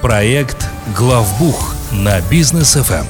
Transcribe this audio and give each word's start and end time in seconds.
Проект 0.00 0.66
«Главбух» 0.96 1.74
на 1.92 2.18
бизнес 2.30 2.76
ФМ. 2.76 3.04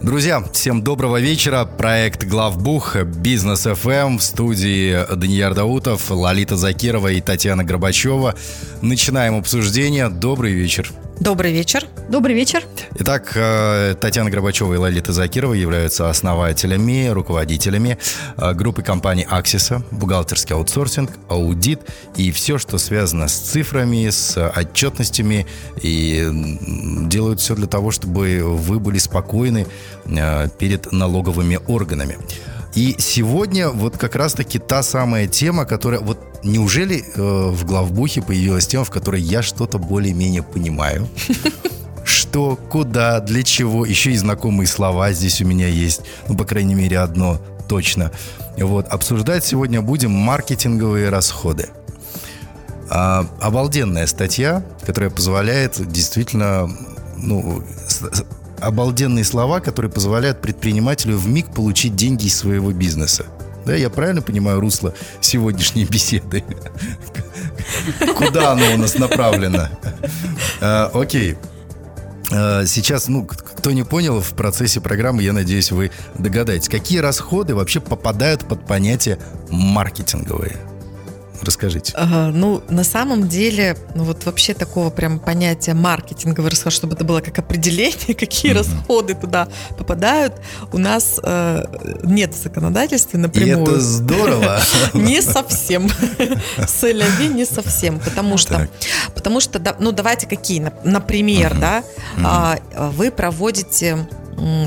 Друзья, 0.00 0.44
всем 0.52 0.84
доброго 0.84 1.18
вечера. 1.18 1.64
Проект 1.64 2.22
«Главбух», 2.22 2.94
Бизнес 3.02 3.66
ФМ 3.66 4.18
в 4.18 4.22
студии 4.22 5.04
Данияр 5.12 5.54
Даутов, 5.54 6.08
Лолита 6.08 6.56
Закирова 6.56 7.08
и 7.08 7.20
Татьяна 7.20 7.64
Горбачева. 7.64 8.36
Начинаем 8.80 9.36
обсуждение. 9.36 10.08
Добрый 10.08 10.52
вечер. 10.52 10.92
Добрый 11.20 11.52
вечер. 11.52 11.84
Добрый 12.08 12.34
вечер. 12.34 12.62
Итак, 12.94 13.32
э, 13.34 13.96
Татьяна 14.00 14.30
Горбачева 14.30 14.72
и 14.72 14.76
Лолита 14.76 15.12
Закирова 15.12 15.52
являются 15.52 16.08
основателями, 16.08 17.08
руководителями 17.08 17.98
э, 18.36 18.52
группы 18.54 18.82
компаний 18.82 19.26
«Аксиса», 19.28 19.82
бухгалтерский 19.90 20.54
аутсорсинг, 20.54 21.10
аудит 21.28 21.80
и 22.14 22.30
все, 22.30 22.56
что 22.56 22.78
связано 22.78 23.26
с 23.26 23.34
цифрами, 23.34 24.08
с 24.08 24.38
отчетностями 24.48 25.46
и 25.82 26.24
делают 27.08 27.40
все 27.40 27.56
для 27.56 27.66
того, 27.66 27.90
чтобы 27.90 28.40
вы 28.44 28.78
были 28.78 28.98
спокойны 28.98 29.66
э, 30.06 30.48
перед 30.56 30.92
налоговыми 30.92 31.58
органами. 31.66 32.16
И 32.74 32.96
сегодня 32.98 33.70
вот 33.70 33.96
как 33.96 34.14
раз-таки 34.14 34.58
та 34.58 34.82
самая 34.82 35.26
тема, 35.26 35.64
которая... 35.64 36.00
Вот 36.00 36.18
неужели 36.44 37.04
э, 37.14 37.48
в 37.50 37.64
главбухе 37.64 38.22
появилась 38.22 38.66
тема, 38.66 38.84
в 38.84 38.90
которой 38.90 39.20
я 39.20 39.42
что-то 39.42 39.78
более-менее 39.78 40.42
понимаю? 40.42 41.08
Что, 42.04 42.56
куда, 42.56 43.20
для 43.20 43.42
чего. 43.42 43.84
Еще 43.84 44.12
и 44.12 44.16
знакомые 44.16 44.66
слова 44.66 45.12
здесь 45.12 45.42
у 45.42 45.46
меня 45.46 45.68
есть. 45.68 46.02
Ну, 46.28 46.36
по 46.36 46.44
крайней 46.44 46.74
мере, 46.74 46.98
одно 46.98 47.40
точно. 47.68 48.12
Вот. 48.56 48.88
Обсуждать 48.88 49.44
сегодня 49.44 49.82
будем 49.82 50.10
маркетинговые 50.10 51.10
расходы. 51.10 51.68
А, 52.90 53.26
обалденная 53.40 54.06
статья, 54.06 54.62
которая 54.86 55.10
позволяет 55.10 55.86
действительно 55.90 56.70
ну, 57.16 57.62
обалденные 58.60 59.24
слова, 59.24 59.60
которые 59.60 59.90
позволяют 59.90 60.40
предпринимателю 60.40 61.16
в 61.16 61.26
миг 61.28 61.46
получить 61.52 61.96
деньги 61.96 62.26
из 62.26 62.36
своего 62.36 62.72
бизнеса. 62.72 63.26
Да, 63.64 63.74
я 63.74 63.90
правильно 63.90 64.22
понимаю 64.22 64.60
русло 64.60 64.94
сегодняшней 65.20 65.84
беседы? 65.90 66.44
Куда 68.16 68.52
оно 68.52 68.74
у 68.74 68.76
нас 68.78 68.94
направлено? 68.94 69.68
А, 70.60 70.90
окей. 70.94 71.36
А, 72.30 72.64
сейчас, 72.66 73.08
ну, 73.08 73.26
кто 73.26 73.72
не 73.72 73.84
понял, 73.84 74.20
в 74.20 74.32
процессе 74.34 74.80
программы, 74.80 75.22
я 75.22 75.32
надеюсь, 75.32 75.70
вы 75.70 75.90
догадаетесь, 76.18 76.68
какие 76.68 76.98
расходы 76.98 77.54
вообще 77.54 77.80
попадают 77.80 78.46
под 78.46 78.66
понятие 78.66 79.18
маркетинговые? 79.50 80.56
Расскажите. 81.40 81.92
Ага, 81.94 82.32
ну, 82.34 82.62
на 82.68 82.84
самом 82.84 83.28
деле, 83.28 83.76
ну 83.94 84.04
вот 84.04 84.24
вообще 84.24 84.54
такого 84.54 84.90
прям 84.90 85.18
понятия 85.18 85.74
маркетинговый 85.74 86.50
расход, 86.50 86.72
чтобы 86.72 86.94
это 86.94 87.04
было 87.04 87.20
как 87.20 87.38
определение, 87.38 88.14
какие 88.18 88.52
mm-hmm. 88.52 88.58
расходы 88.58 89.14
туда 89.14 89.48
попадают, 89.76 90.34
у 90.72 90.78
нас 90.78 91.20
э, 91.22 91.64
нет 92.02 92.34
законодательства 92.34 93.18
напрямую. 93.18 93.66
И 93.66 93.70
это 93.70 93.80
здорово. 93.80 94.60
Не 94.94 95.22
совсем. 95.22 95.88
Соляви 96.66 97.28
не 97.28 97.44
совсем, 97.44 97.98
потому 97.98 98.36
что, 98.36 98.68
потому 99.14 99.40
что, 99.40 99.60
ну 99.78 99.92
давайте 99.92 100.26
какие, 100.26 100.72
например, 100.84 101.56
да, 101.58 101.84
а, 102.24 102.58
вы 102.92 103.10
проводите 103.10 104.08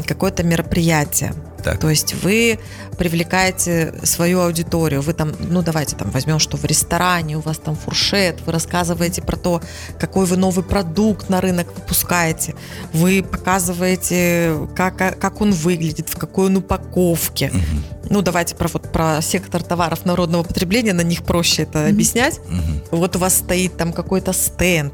какое-то 0.05 0.43
мероприятие, 0.43 1.33
так. 1.61 1.79
То 1.79 1.89
есть 1.89 2.13
вы 2.23 2.59
привлекаете 2.97 3.93
свою 4.03 4.41
аудиторию, 4.41 5.01
вы 5.01 5.13
там, 5.13 5.31
ну 5.39 5.61
давайте 5.61 5.95
там 5.95 6.09
возьмем, 6.11 6.39
что 6.39 6.57
в 6.57 6.65
ресторане 6.65 7.37
у 7.37 7.41
вас 7.41 7.57
там 7.57 7.75
фуршет, 7.75 8.39
вы 8.45 8.51
рассказываете 8.51 9.21
про 9.21 9.37
то, 9.37 9.61
какой 9.99 10.25
вы 10.25 10.37
новый 10.37 10.63
продукт 10.63 11.29
на 11.29 11.41
рынок 11.41 11.67
выпускаете, 11.75 12.55
вы 12.93 13.23
показываете, 13.23 14.67
как, 14.75 14.97
как 14.97 15.41
он 15.41 15.51
выглядит, 15.51 16.09
в 16.09 16.17
какой 16.17 16.47
он 16.47 16.57
упаковке. 16.57 17.49
Угу. 17.49 18.09
Ну 18.11 18.21
давайте 18.21 18.55
про, 18.55 18.67
вот, 18.67 18.91
про 18.91 19.21
сектор 19.21 19.63
товаров 19.63 20.05
народного 20.05 20.43
потребления, 20.43 20.93
на 20.93 21.01
них 21.01 21.23
проще 21.23 21.63
это 21.63 21.79
угу. 21.79 21.89
объяснять. 21.89 22.39
Угу. 22.39 22.97
Вот 22.97 23.15
у 23.15 23.19
вас 23.19 23.37
стоит 23.37 23.77
там 23.77 23.93
какой-то 23.93 24.33
стенд, 24.33 24.93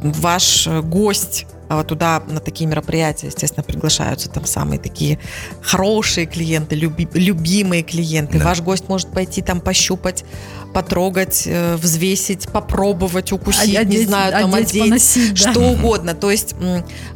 ваш 0.00 0.68
гость 0.68 1.46
туда 1.86 2.22
на 2.28 2.40
такие 2.40 2.66
мероприятия, 2.66 3.26
естественно, 3.26 3.62
приглашаются 3.62 4.28
там 4.30 4.44
самые 4.44 4.78
такие 4.78 5.18
хорошие 5.62 6.26
клиенты, 6.26 6.76
люби, 6.76 7.08
любимые 7.12 7.82
клиенты. 7.82 8.38
Да. 8.38 8.44
Ваш 8.46 8.60
гость 8.60 8.88
может 8.88 9.10
пойти 9.10 9.42
там 9.42 9.60
пощупать, 9.60 10.24
потрогать, 10.72 11.44
э, 11.46 11.76
взвесить, 11.76 12.48
попробовать, 12.48 13.32
укусить, 13.32 13.76
одеть, 13.76 14.00
не 14.00 14.06
знаю, 14.06 14.32
там 14.32 14.54
одеть, 14.54 14.70
одеть 14.70 14.82
поносить, 14.82 15.38
что 15.38 15.54
да. 15.54 15.66
угодно. 15.70 16.14
То 16.14 16.30
есть 16.30 16.54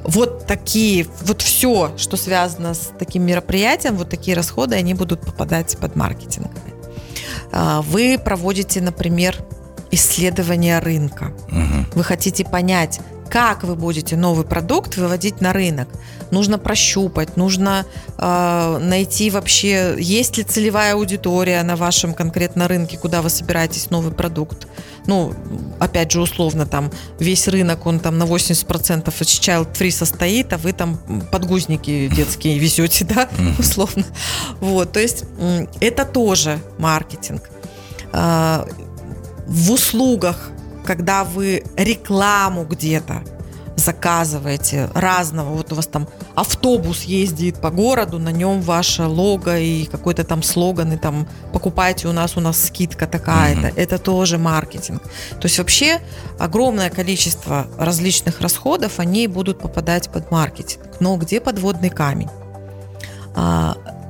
вот 0.04 0.46
такие, 0.46 1.06
вот 1.22 1.42
все, 1.42 1.92
что 1.96 2.16
связано 2.16 2.74
с 2.74 2.90
таким 2.98 3.24
мероприятием, 3.24 3.96
вот 3.96 4.10
такие 4.10 4.36
расходы, 4.36 4.76
они 4.76 4.94
будут 4.94 5.20
попадать 5.20 5.76
под 5.78 5.94
маркетинг. 5.94 6.50
А, 7.52 7.82
вы 7.82 8.18
проводите, 8.22 8.80
например, 8.80 9.36
исследование 9.90 10.78
рынка. 10.78 11.32
Угу. 11.48 11.96
Вы 11.96 12.04
хотите 12.04 12.44
понять, 12.44 13.00
как 13.30 13.62
вы 13.62 13.76
будете 13.76 14.16
новый 14.16 14.44
продукт 14.44 14.96
выводить 14.96 15.40
на 15.40 15.52
рынок. 15.52 15.88
Нужно 16.32 16.58
прощупать, 16.58 17.36
нужно 17.36 17.86
э, 18.18 18.78
найти 18.80 19.30
вообще, 19.30 19.94
есть 19.98 20.36
ли 20.36 20.42
целевая 20.42 20.94
аудитория 20.94 21.62
на 21.62 21.76
вашем 21.76 22.12
конкретно 22.12 22.66
рынке, 22.66 22.98
куда 22.98 23.22
вы 23.22 23.30
собираетесь 23.30 23.90
новый 23.90 24.12
продукт. 24.12 24.66
Ну, 25.06 25.32
опять 25.78 26.10
же, 26.10 26.20
условно, 26.20 26.66
там 26.66 26.90
весь 27.20 27.46
рынок, 27.46 27.86
он 27.86 28.00
там 28.00 28.18
на 28.18 28.24
80% 28.24 29.08
из 29.08 29.40
child-free 29.40 29.90
состоит, 29.90 30.52
а 30.52 30.58
вы 30.58 30.72
там 30.72 30.98
подгузники 31.30 32.10
детские 32.14 32.58
везете, 32.60 33.04
да, 33.04 33.28
условно. 33.58 34.04
Вот, 34.60 34.92
то 34.92 35.00
есть 35.00 35.24
это 35.80 36.04
тоже 36.04 36.58
маркетинг. 36.78 37.48
Э, 38.12 38.64
в 39.46 39.72
услугах 39.72 40.50
когда 40.84 41.24
вы 41.24 41.64
рекламу 41.76 42.64
где-то 42.64 43.22
заказываете 43.76 44.90
разного, 44.94 45.54
вот 45.54 45.72
у 45.72 45.74
вас 45.74 45.86
там 45.86 46.06
автобус 46.34 47.02
ездит 47.02 47.60
по 47.60 47.70
городу, 47.70 48.18
на 48.18 48.30
нем 48.30 48.60
ваше 48.60 49.04
лого 49.04 49.58
и 49.58 49.86
какой-то 49.86 50.24
там 50.24 50.42
слоган, 50.42 50.92
и 50.92 50.96
там 50.96 51.26
покупайте 51.52 52.08
у 52.08 52.12
нас, 52.12 52.36
у 52.36 52.40
нас 52.40 52.62
скидка 52.62 53.06
такая-то, 53.06 53.68
mm-hmm. 53.68 53.80
это 53.80 53.98
тоже 53.98 54.38
маркетинг. 54.38 55.02
То 55.02 55.44
есть 55.44 55.58
вообще 55.58 56.00
огромное 56.38 56.90
количество 56.90 57.66
различных 57.78 58.40
расходов, 58.40 58.98
они 58.98 59.26
будут 59.26 59.60
попадать 59.60 60.10
под 60.10 60.30
маркетинг. 60.30 60.82
Но 61.00 61.16
где 61.16 61.40
подводный 61.40 61.90
камень? 61.90 62.28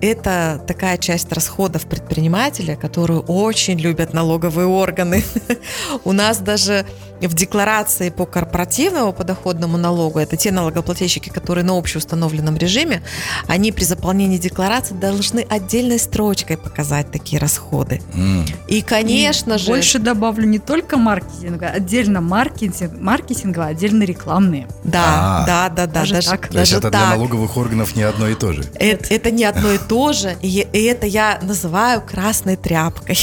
Это 0.00 0.62
такая 0.66 0.96
часть 0.96 1.30
расходов 1.32 1.86
предпринимателя, 1.86 2.74
которую 2.74 3.20
очень 3.20 3.78
любят 3.78 4.14
налоговые 4.14 4.66
органы. 4.66 5.22
У 6.04 6.12
нас 6.12 6.38
даже 6.38 6.86
в 7.26 7.34
декларации 7.34 8.10
по 8.10 8.26
корпоративному 8.26 9.12
подоходному 9.12 9.76
налогу, 9.76 10.18
это 10.18 10.36
те 10.36 10.50
налогоплательщики, 10.50 11.28
которые 11.28 11.64
на 11.64 11.76
общеустановленном 11.76 12.56
режиме, 12.56 13.02
они 13.46 13.72
при 13.72 13.84
заполнении 13.84 14.38
декларации 14.38 14.94
должны 14.94 15.40
отдельной 15.48 15.98
строчкой 15.98 16.56
показать 16.56 17.10
такие 17.10 17.40
расходы. 17.40 18.00
Mm. 18.14 18.50
И, 18.68 18.82
конечно 18.82 19.54
И 19.54 19.58
же... 19.58 19.70
Больше 19.70 19.98
добавлю 19.98 20.46
не 20.46 20.58
только 20.58 20.96
маркетинга, 20.96 21.68
отдельно 21.68 22.20
маркетинг, 22.20 22.92
маркетинга, 23.00 23.66
отдельно 23.66 24.04
рекламные. 24.04 24.66
Да, 24.84 25.42
а, 25.42 25.46
да, 25.46 25.68
да, 25.68 25.86
да. 25.86 26.00
Даже, 26.00 26.14
даже 26.14 26.30
так. 26.30 26.48
То 26.48 26.60
есть 26.60 26.72
это 26.72 26.90
так. 26.90 26.92
для 26.92 27.16
налоговых 27.16 27.56
органов 27.56 27.96
не 27.96 28.02
одно 28.02 28.28
и 28.28 28.34
то 28.34 28.52
же? 28.52 28.64
Это, 28.74 29.12
это 29.12 29.30
не 29.30 29.44
одно 29.44 29.72
и 29.72 29.78
тоже, 29.78 30.36
и, 30.42 30.66
и 30.72 30.82
это 30.84 31.06
я 31.06 31.38
называю 31.42 32.00
красной 32.00 32.56
тряпкой, 32.56 33.18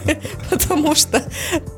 потому 0.50 0.94
что 0.94 1.22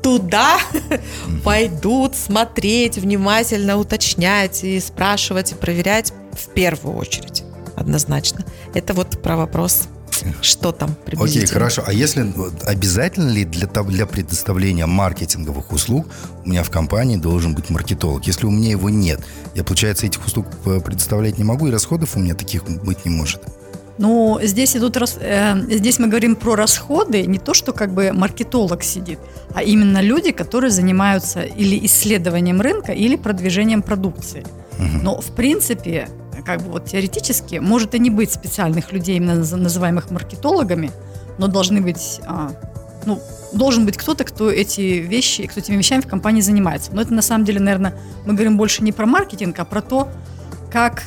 туда 0.01 0.57
пойдут 1.57 2.15
смотреть, 2.15 2.97
внимательно 2.99 3.77
уточнять 3.77 4.63
и 4.63 4.79
спрашивать 4.79 5.53
и 5.53 5.55
проверять 5.55 6.13
в 6.31 6.49
первую 6.49 6.95
очередь, 6.95 7.43
однозначно. 7.75 8.45
Это 8.75 8.93
вот 8.93 9.23
про 9.23 9.35
вопрос 9.35 9.87
что 10.41 10.71
там. 10.71 10.95
Окей, 11.19 11.45
хорошо. 11.45 11.83
А 11.85 11.93
если 11.93 12.33
обязательно 12.65 13.29
ли 13.29 13.45
для, 13.45 13.67
для 13.67 14.05
предоставления 14.05 14.85
маркетинговых 14.85 15.71
услуг 15.71 16.07
у 16.43 16.49
меня 16.49 16.63
в 16.63 16.71
компании 16.71 17.17
должен 17.17 17.53
быть 17.53 17.69
маркетолог? 17.69 18.25
Если 18.25 18.45
у 18.45 18.51
меня 18.51 18.71
его 18.71 18.89
нет, 18.89 19.21
я, 19.53 19.63
получается, 19.63 20.05
этих 20.05 20.25
услуг 20.25 20.47
э, 20.65 20.79
предоставлять 20.83 21.37
не 21.37 21.43
могу, 21.43 21.67
и 21.67 21.71
расходов 21.71 22.15
у 22.15 22.19
меня 22.19 22.33
таких 22.33 22.63
быть 22.65 23.05
не 23.05 23.11
может. 23.11 23.41
Ну, 23.97 24.39
здесь 24.43 24.75
идут, 24.75 24.97
э, 24.97 25.55
здесь 25.69 25.99
мы 25.99 26.07
говорим 26.07 26.35
про 26.35 26.55
расходы, 26.55 27.25
не 27.25 27.39
то, 27.39 27.53
что 27.53 27.73
как 27.73 27.93
бы 27.93 28.11
маркетолог 28.13 28.83
сидит, 28.83 29.19
а 29.53 29.63
именно 29.63 30.01
люди, 30.01 30.31
которые 30.31 30.69
занимаются 30.69 31.41
или 31.41 31.83
исследованием 31.85 32.61
рынка, 32.61 32.91
или 32.91 33.15
продвижением 33.15 33.81
продукции. 33.81 34.45
Угу. 34.73 35.03
Но, 35.03 35.19
в 35.19 35.31
принципе, 35.35 36.09
как 36.45 36.61
бы 36.61 36.73
вот 36.73 36.85
теоретически, 36.85 37.55
может 37.55 37.95
и 37.95 37.99
не 37.99 38.09
быть 38.09 38.31
специальных 38.31 38.91
людей, 38.91 39.17
именно 39.17 39.35
называемых 39.35 40.11
маркетологами, 40.11 40.91
но 41.39 41.47
должны 41.47 41.81
быть, 41.81 42.21
а, 42.25 42.51
ну, 43.05 43.19
должен 43.53 43.85
быть 43.85 43.97
кто-то, 43.97 44.23
кто 44.23 44.51
эти 44.51 44.81
вещи, 44.81 45.47
кто 45.47 45.59
этими 45.59 45.77
вещами 45.77 46.01
в 46.01 46.07
компании 46.07 46.41
занимается. 46.41 46.91
Но 46.93 47.01
это 47.01 47.13
на 47.13 47.21
самом 47.21 47.45
деле, 47.45 47.59
наверное, 47.59 47.95
мы 48.25 48.33
говорим 48.33 48.57
больше 48.57 48.83
не 48.83 48.91
про 48.91 49.05
маркетинг, 49.05 49.57
а 49.59 49.65
про 49.65 49.81
то, 49.81 50.07
как 50.71 51.03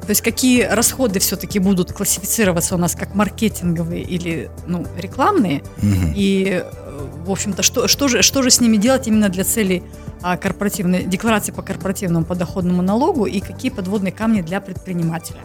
то 0.00 0.10
есть 0.10 0.22
какие 0.22 0.62
расходы 0.62 1.20
все-таки 1.20 1.58
будут 1.58 1.92
классифицироваться 1.92 2.74
у 2.74 2.78
нас 2.78 2.94
как 2.94 3.14
маркетинговые 3.14 4.02
или 4.02 4.50
ну, 4.66 4.86
рекламные, 4.96 5.62
угу. 5.78 6.12
и, 6.14 6.62
э, 6.62 7.06
в 7.24 7.30
общем-то, 7.30 7.62
что, 7.62 7.86
что, 7.86 8.08
же, 8.08 8.22
что 8.22 8.42
же 8.42 8.50
с 8.50 8.60
ними 8.60 8.76
делать 8.76 9.06
именно 9.06 9.28
для 9.28 9.44
целей 9.44 9.82
а, 10.22 10.36
корпоративной 10.36 11.04
декларации 11.04 11.52
по 11.52 11.62
корпоративному 11.62 12.24
подоходному 12.24 12.82
налогу 12.82 13.26
и 13.26 13.40
какие 13.40 13.70
подводные 13.70 14.12
камни 14.12 14.42
для 14.42 14.60
предпринимателя. 14.60 15.40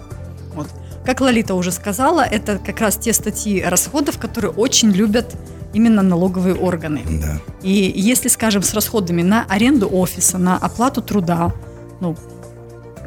Вот. 0.53 0.67
Как 1.05 1.21
Лолита 1.21 1.53
уже 1.53 1.71
сказала, 1.71 2.21
это 2.21 2.57
как 2.57 2.81
раз 2.81 2.97
те 2.97 3.13
статьи 3.13 3.61
расходов, 3.61 4.17
которые 4.17 4.51
очень 4.51 4.89
любят 4.91 5.35
именно 5.73 6.01
налоговые 6.01 6.55
органы. 6.55 7.01
Да. 7.21 7.39
И 7.61 7.93
если, 7.95 8.29
скажем, 8.29 8.63
с 8.63 8.73
расходами 8.73 9.21
на 9.21 9.45
аренду 9.47 9.89
офиса, 9.91 10.37
на 10.37 10.57
оплату 10.57 11.01
труда, 11.01 11.53
ну, 11.99 12.15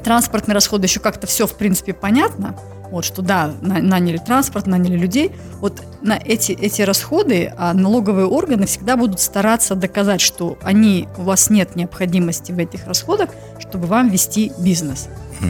транспортные 0.08 0.54
расходы 0.54 0.86
еще 0.86 1.00
как-то 1.00 1.26
все, 1.26 1.46
в 1.46 1.52
принципе, 1.52 1.92
понятно. 1.92 2.56
Вот, 2.90 3.04
что 3.04 3.20
да, 3.20 3.52
наняли 3.60 4.16
транспорт, 4.16 4.66
наняли 4.66 4.96
людей. 4.96 5.32
Вот 5.60 5.82
на 6.00 6.14
эти, 6.14 6.52
эти 6.52 6.80
расходы 6.80 7.52
а 7.58 7.74
налоговые 7.74 8.24
органы 8.24 8.64
всегда 8.64 8.96
будут 8.96 9.20
стараться 9.20 9.74
доказать, 9.74 10.22
что 10.22 10.56
они, 10.62 11.06
у 11.18 11.24
вас 11.24 11.50
нет 11.50 11.76
необходимости 11.76 12.52
в 12.52 12.58
этих 12.58 12.86
расходах, 12.86 13.28
чтобы 13.58 13.86
вам 13.86 14.08
вести 14.08 14.50
бизнес. 14.58 15.08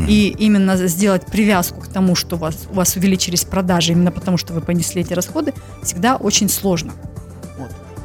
И 0.08 0.34
именно 0.36 0.76
сделать 0.88 1.24
привязку 1.26 1.80
к 1.82 1.86
тому, 1.86 2.16
что 2.16 2.34
у 2.34 2.40
вас, 2.40 2.66
у 2.68 2.74
вас 2.74 2.96
увеличились 2.96 3.44
продажи, 3.44 3.92
именно 3.92 4.10
потому 4.10 4.38
что 4.38 4.54
вы 4.54 4.60
понесли 4.60 5.02
эти 5.02 5.12
расходы, 5.12 5.54
всегда 5.84 6.16
очень 6.16 6.48
сложно. 6.48 6.94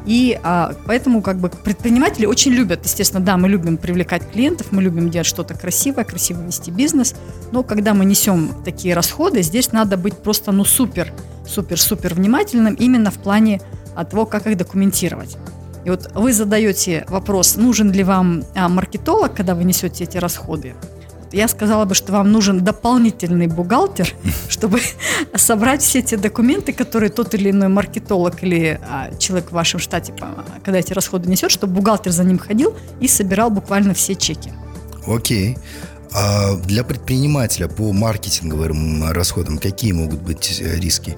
И 0.05 0.37
а, 0.43 0.73
поэтому 0.85 1.21
как 1.21 1.37
бы 1.37 1.49
предприниматели 1.49 2.25
очень 2.25 2.51
любят, 2.51 2.83
естественно, 2.83 3.23
да, 3.23 3.37
мы 3.37 3.47
любим 3.47 3.77
привлекать 3.77 4.29
клиентов, 4.31 4.67
мы 4.71 4.81
любим 4.81 5.09
делать 5.09 5.27
что-то 5.27 5.53
красивое, 5.53 6.03
красиво 6.03 6.41
вести 6.41 6.71
бизнес, 6.71 7.15
но 7.51 7.63
когда 7.63 7.93
мы 7.93 8.03
несем 8.03 8.53
такие 8.65 8.95
расходы, 8.95 9.41
здесь 9.41 9.71
надо 9.71 9.95
быть 9.95 10.17
просто 10.17 10.51
ну 10.51 10.65
супер, 10.65 11.13
супер, 11.47 11.79
супер 11.79 12.13
внимательным 12.13 12.73
именно 12.73 13.11
в 13.11 13.17
плане 13.17 13.61
от 13.95 14.09
того, 14.09 14.25
как 14.25 14.47
их 14.47 14.57
документировать. 14.57 15.37
И 15.85 15.89
вот 15.89 16.11
вы 16.15 16.33
задаете 16.33 17.05
вопрос, 17.09 17.55
нужен 17.55 17.91
ли 17.91 18.03
вам 18.03 18.43
а, 18.55 18.69
маркетолог, 18.69 19.33
когда 19.33 19.55
вы 19.55 19.63
несете 19.63 20.03
эти 20.03 20.17
расходы 20.17 20.75
я 21.33 21.47
сказала 21.47 21.85
бы, 21.85 21.95
что 21.95 22.13
вам 22.13 22.31
нужен 22.31 22.63
дополнительный 22.63 23.47
бухгалтер, 23.47 24.13
чтобы 24.49 24.79
собрать 25.35 25.81
все 25.81 26.01
те 26.01 26.17
документы, 26.17 26.73
которые 26.73 27.09
тот 27.09 27.33
или 27.33 27.49
иной 27.49 27.67
маркетолог 27.67 28.43
или 28.43 28.79
а, 28.87 29.11
человек 29.17 29.49
в 29.49 29.53
вашем 29.53 29.79
штате, 29.79 30.13
когда 30.63 30.79
эти 30.79 30.93
расходы 30.93 31.29
несет, 31.29 31.51
чтобы 31.51 31.73
бухгалтер 31.73 32.11
за 32.11 32.23
ним 32.23 32.37
ходил 32.37 32.75
и 32.99 33.07
собирал 33.07 33.49
буквально 33.49 33.93
все 33.93 34.15
чеки. 34.15 34.53
Окей. 35.07 35.57
А 36.13 36.55
для 36.55 36.83
предпринимателя 36.83 37.67
по 37.67 37.91
маркетинговым 37.91 39.11
расходам 39.11 39.57
какие 39.57 39.93
могут 39.93 40.21
быть 40.21 40.61
э, 40.61 40.79
риски? 40.79 41.17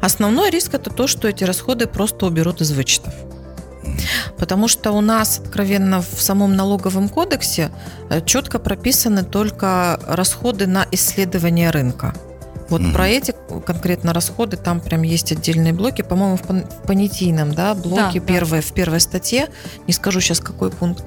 Основной 0.00 0.50
риск 0.50 0.74
это 0.74 0.90
то, 0.90 1.06
что 1.06 1.28
эти 1.28 1.44
расходы 1.44 1.86
просто 1.86 2.26
уберут 2.26 2.62
из 2.62 2.72
вычетов. 2.72 3.12
Потому 4.38 4.68
что 4.68 4.92
у 4.92 5.00
нас, 5.00 5.38
откровенно, 5.38 6.02
в 6.02 6.20
самом 6.20 6.56
налоговом 6.56 7.08
кодексе 7.08 7.70
э, 8.10 8.20
четко 8.24 8.58
прописаны 8.58 9.24
только 9.24 9.98
расходы 10.06 10.66
на 10.66 10.86
исследование 10.90 11.70
рынка. 11.70 12.14
Вот 12.68 12.80
mm 12.80 12.94
про 12.94 13.08
эти 13.08 13.34
конкретно 13.66 14.12
расходы 14.12 14.56
там 14.56 14.80
прям 14.80 15.02
есть 15.02 15.32
отдельные 15.32 15.72
блоки, 15.72 16.02
по-моему, 16.02 16.36
в 16.36 16.86
понятийном, 16.86 17.52
да, 17.52 17.74
блоке 17.74 18.20
да, 18.20 18.26
первое, 18.26 18.60
да. 18.60 18.66
в 18.66 18.72
первой 18.72 19.00
статье, 19.00 19.48
не 19.88 19.92
скажу 19.92 20.20
сейчас 20.20 20.38
какой 20.38 20.70
пункт, 20.70 21.04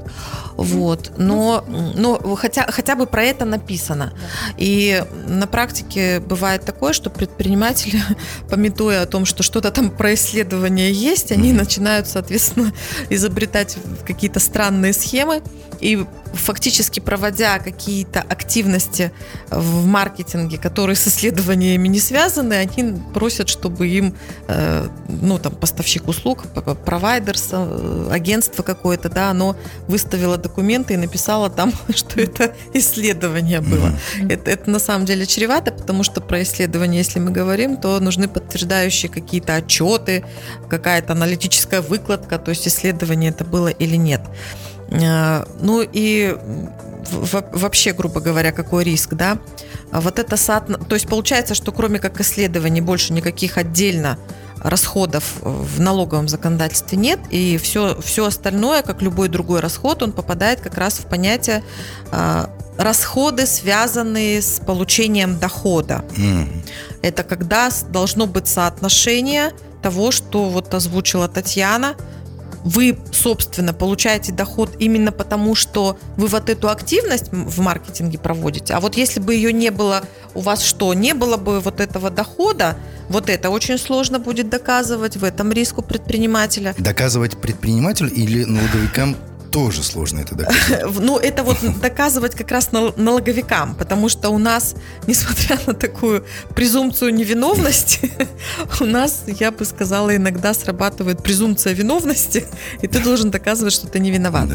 вот, 0.58 1.14
но, 1.18 1.64
но 1.68 2.18
хотя, 2.36 2.70
хотя 2.70 2.96
бы 2.96 3.06
про 3.06 3.24
это 3.24 3.46
написано. 3.46 4.12
Да. 4.14 4.54
И 4.58 5.04
на 5.28 5.48
практике 5.48 6.20
бывает 6.20 6.66
такое, 6.66 6.94
что 6.94 7.10
предприниматели, 7.10 8.02
пометуя 8.50 9.04
о 9.04 9.06
том, 9.06 9.26
что 9.26 9.44
что-то 9.44 9.72
там 9.72 9.90
про 9.92 10.14
исследование 10.14 10.92
есть, 10.92 11.32
они 11.32 11.54
начинают, 11.54 12.08
соответственно, 12.08 12.74
изобретать 13.10 13.78
какие-то 14.06 14.40
странные 14.40 14.94
схемы, 14.94 15.42
и 15.80 16.06
фактически 16.34 17.00
проводя 17.00 17.60
какие-то 17.60 18.22
активности 18.22 19.12
в 19.50 19.86
маркетинге, 19.86 20.58
которые 20.58 20.96
с 20.96 21.08
исследованиями 21.08 21.88
не 21.88 22.00
связаны, 22.00 22.54
они 22.54 22.96
просят, 23.14 23.50
чтобы 23.50 23.88
им, 23.88 24.16
э, 24.48 24.88
ну, 25.08 25.40
там, 25.40 25.56
поставщик 25.56 26.08
услуг, 26.08 26.46
провайдер, 26.86 27.36
э, 27.52 28.10
агентство 28.12 28.64
какое-то, 28.64 29.10
да, 29.10 29.30
оно 29.30 29.56
выставило 29.88 30.38
документы 30.38 30.94
и 30.94 30.98
написало 30.98 31.50
там, 31.50 31.74
что 31.96 32.22
это 32.22 32.54
исследование 32.74 33.62
было. 33.62 33.88
Mm-hmm. 33.88 34.34
Это, 34.34 34.52
это 34.52 34.70
на 34.70 34.80
самом 34.80 35.06
деле 35.06 35.26
чревато, 35.26 35.72
потому 35.72 36.04
что 36.04 36.22
про 36.22 36.42
исследование, 36.42 37.00
если 37.00 37.20
мы 37.20 37.32
говорим, 37.32 37.78
то 37.78 38.00
нужны 38.00 38.28
подтверждающие 38.28 39.12
какие-то 39.12 39.56
отчеты, 39.56 40.26
какая-то 40.70 41.14
аналитическая 41.14 41.82
выкладка, 41.82 42.38
то 42.38 42.50
есть 42.50 42.68
исследование 42.68 43.32
это 43.32 43.46
было 43.46 43.70
или 43.70 43.96
нет. 43.96 44.22
Э, 44.90 45.46
ну 45.60 45.82
и 45.82 46.38
вообще, 47.10 47.94
грубо 47.94 48.20
говоря, 48.20 48.52
какой 48.52 48.84
риск, 48.84 49.14
да? 49.14 49.38
А 49.92 50.02
вот 50.02 50.20
это 50.20 50.38
соотно... 50.38 50.78
То 50.78 50.96
есть 50.96 51.08
получается, 51.08 51.56
что 51.56 51.72
кроме 51.72 52.00
как 52.00 52.20
исследований 52.20 52.82
больше 52.82 53.14
никаких 53.14 53.58
отдельно 53.58 54.18
расходов 54.60 55.24
в 55.42 55.80
налоговом 55.80 56.28
законодательстве 56.28 56.98
нет, 56.98 57.20
и 57.30 57.58
все, 57.58 58.00
все 58.02 58.26
остальное, 58.26 58.82
как 58.82 59.02
любой 59.02 59.30
другой 59.30 59.60
расход, 59.60 60.02
он 60.04 60.12
попадает 60.12 60.62
как 60.62 60.78
раз 60.78 60.96
в 60.96 61.06
понятие 61.06 61.64
э, 62.12 62.46
расходы, 62.78 63.46
связанные 63.46 64.42
с 64.42 64.60
получением 64.60 65.40
дохода. 65.40 66.04
Mm. 66.18 66.48
Это 67.02 67.24
когда 67.24 67.70
должно 67.90 68.26
быть 68.26 68.48
соотношение 68.48 69.54
того, 69.82 70.12
что 70.12 70.50
вот 70.50 70.74
озвучила 70.74 71.28
Татьяна, 71.28 71.96
вы, 72.68 73.00
собственно, 73.14 73.74
получаете 73.74 74.34
доход 74.34 74.76
именно 74.80 75.14
потому, 75.14 75.56
что 75.56 75.98
вы 76.18 76.28
вот 76.28 76.50
эту 76.50 76.70
активность 76.70 77.32
в 77.32 77.62
маркетинге 77.62 78.20
проводите. 78.20 78.74
А 78.74 78.82
вот 78.82 78.98
если 78.98 79.22
бы 79.22 79.34
ее 79.34 79.54
не 79.54 79.72
было, 79.72 80.04
у 80.34 80.42
вас 80.42 80.62
что, 80.62 80.94
не 80.94 81.14
было 81.14 81.38
бы 81.38 81.62
вот 81.62 81.80
этого 81.80 82.10
дохода, 82.10 82.78
вот 83.08 83.30
это 83.30 83.50
очень 83.50 83.78
сложно 83.78 84.20
будет 84.20 84.50
доказывать, 84.50 85.16
в 85.16 85.24
этом 85.24 85.54
риску 85.54 85.82
предпринимателя. 85.82 86.76
Доказывать 86.78 87.38
предпринимателю 87.38 88.12
или 88.12 88.44
налоговикам 88.44 89.16
тоже 89.58 89.82
сложно 89.82 90.20
это 90.20 90.36
доказать. 90.36 90.86
Ну, 91.00 91.18
это 91.18 91.44
вот 91.44 91.58
доказывать 91.82 92.36
как 92.36 92.52
раз 92.52 92.72
налоговикам, 92.72 93.74
потому 93.76 94.08
что 94.08 94.30
у 94.30 94.38
нас, 94.38 94.76
несмотря 95.08 95.58
на 95.66 95.74
такую 95.74 96.24
презумпцию 96.56 97.14
невиновности, 97.16 98.12
у 98.80 98.86
нас, 98.86 99.24
я 99.26 99.52
бы 99.52 99.66
сказала, 99.66 100.16
иногда 100.16 100.54
срабатывает 100.54 101.24
презумпция 101.24 101.74
виновности, 101.74 102.46
и 102.84 102.88
ты 102.88 103.00
должен 103.00 103.32
доказывать, 103.32 103.74
что 103.74 103.88
ты 103.88 104.00
не 104.00 104.12
виноват. 104.12 104.50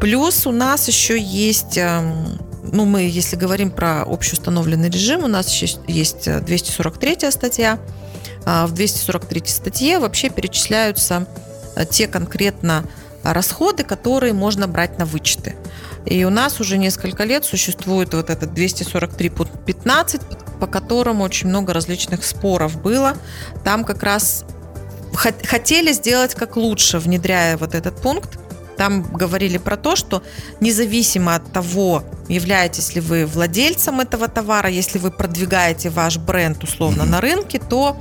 Плюс 0.00 0.46
у 0.46 0.52
нас 0.52 0.88
еще 0.88 1.20
есть 1.20 1.76
эм, 1.76 2.38
ну, 2.72 2.86
мы, 2.86 3.02
если 3.02 3.36
говорим 3.36 3.70
про 3.70 4.02
общеустановленный 4.02 4.88
режим, 4.88 5.24
у 5.24 5.28
нас 5.28 5.52
еще 5.52 5.78
есть 5.86 6.24
243 6.24 7.30
статья. 7.30 7.78
А 8.46 8.66
в 8.66 8.72
243 8.72 9.42
статье 9.46 9.98
вообще 9.98 10.30
перечисляются 10.30 11.26
э, 11.76 11.84
те 11.84 12.06
конкретно 12.06 12.84
расходы, 13.34 13.84
которые 13.84 14.32
можно 14.32 14.68
брать 14.68 14.98
на 14.98 15.04
вычеты. 15.04 15.56
И 16.06 16.24
у 16.24 16.30
нас 16.30 16.60
уже 16.60 16.78
несколько 16.78 17.24
лет 17.24 17.44
существует 17.44 18.14
вот 18.14 18.30
этот 18.30 18.50
243.15, 18.50 20.58
по 20.58 20.66
которому 20.66 21.24
очень 21.24 21.48
много 21.48 21.72
различных 21.72 22.24
споров 22.24 22.80
было. 22.80 23.14
Там 23.64 23.84
как 23.84 24.02
раз 24.02 24.44
хотели 25.12 25.92
сделать 25.92 26.34
как 26.34 26.56
лучше, 26.56 26.98
внедряя 26.98 27.56
вот 27.56 27.74
этот 27.74 28.00
пункт. 28.00 28.38
Там 28.76 29.02
говорили 29.02 29.58
про 29.58 29.76
то, 29.76 29.96
что 29.96 30.22
независимо 30.60 31.34
от 31.34 31.52
того, 31.52 32.04
являетесь 32.28 32.94
ли 32.94 33.00
вы 33.00 33.26
владельцем 33.26 34.00
этого 34.00 34.28
товара, 34.28 34.70
если 34.70 34.98
вы 34.98 35.10
продвигаете 35.10 35.90
ваш 35.90 36.18
бренд 36.18 36.62
условно 36.62 37.04
на 37.04 37.20
рынке, 37.20 37.58
то 37.58 37.96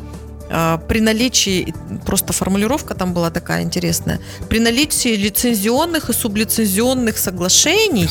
при 0.49 1.01
наличии, 1.01 1.73
просто 2.05 2.33
формулировка 2.33 2.93
там 2.93 3.13
была 3.13 3.29
такая 3.29 3.63
интересная, 3.63 4.19
при 4.49 4.59
наличии 4.59 5.15
лицензионных 5.15 6.09
и 6.09 6.13
сублицензионных 6.13 7.17
соглашений 7.17 8.09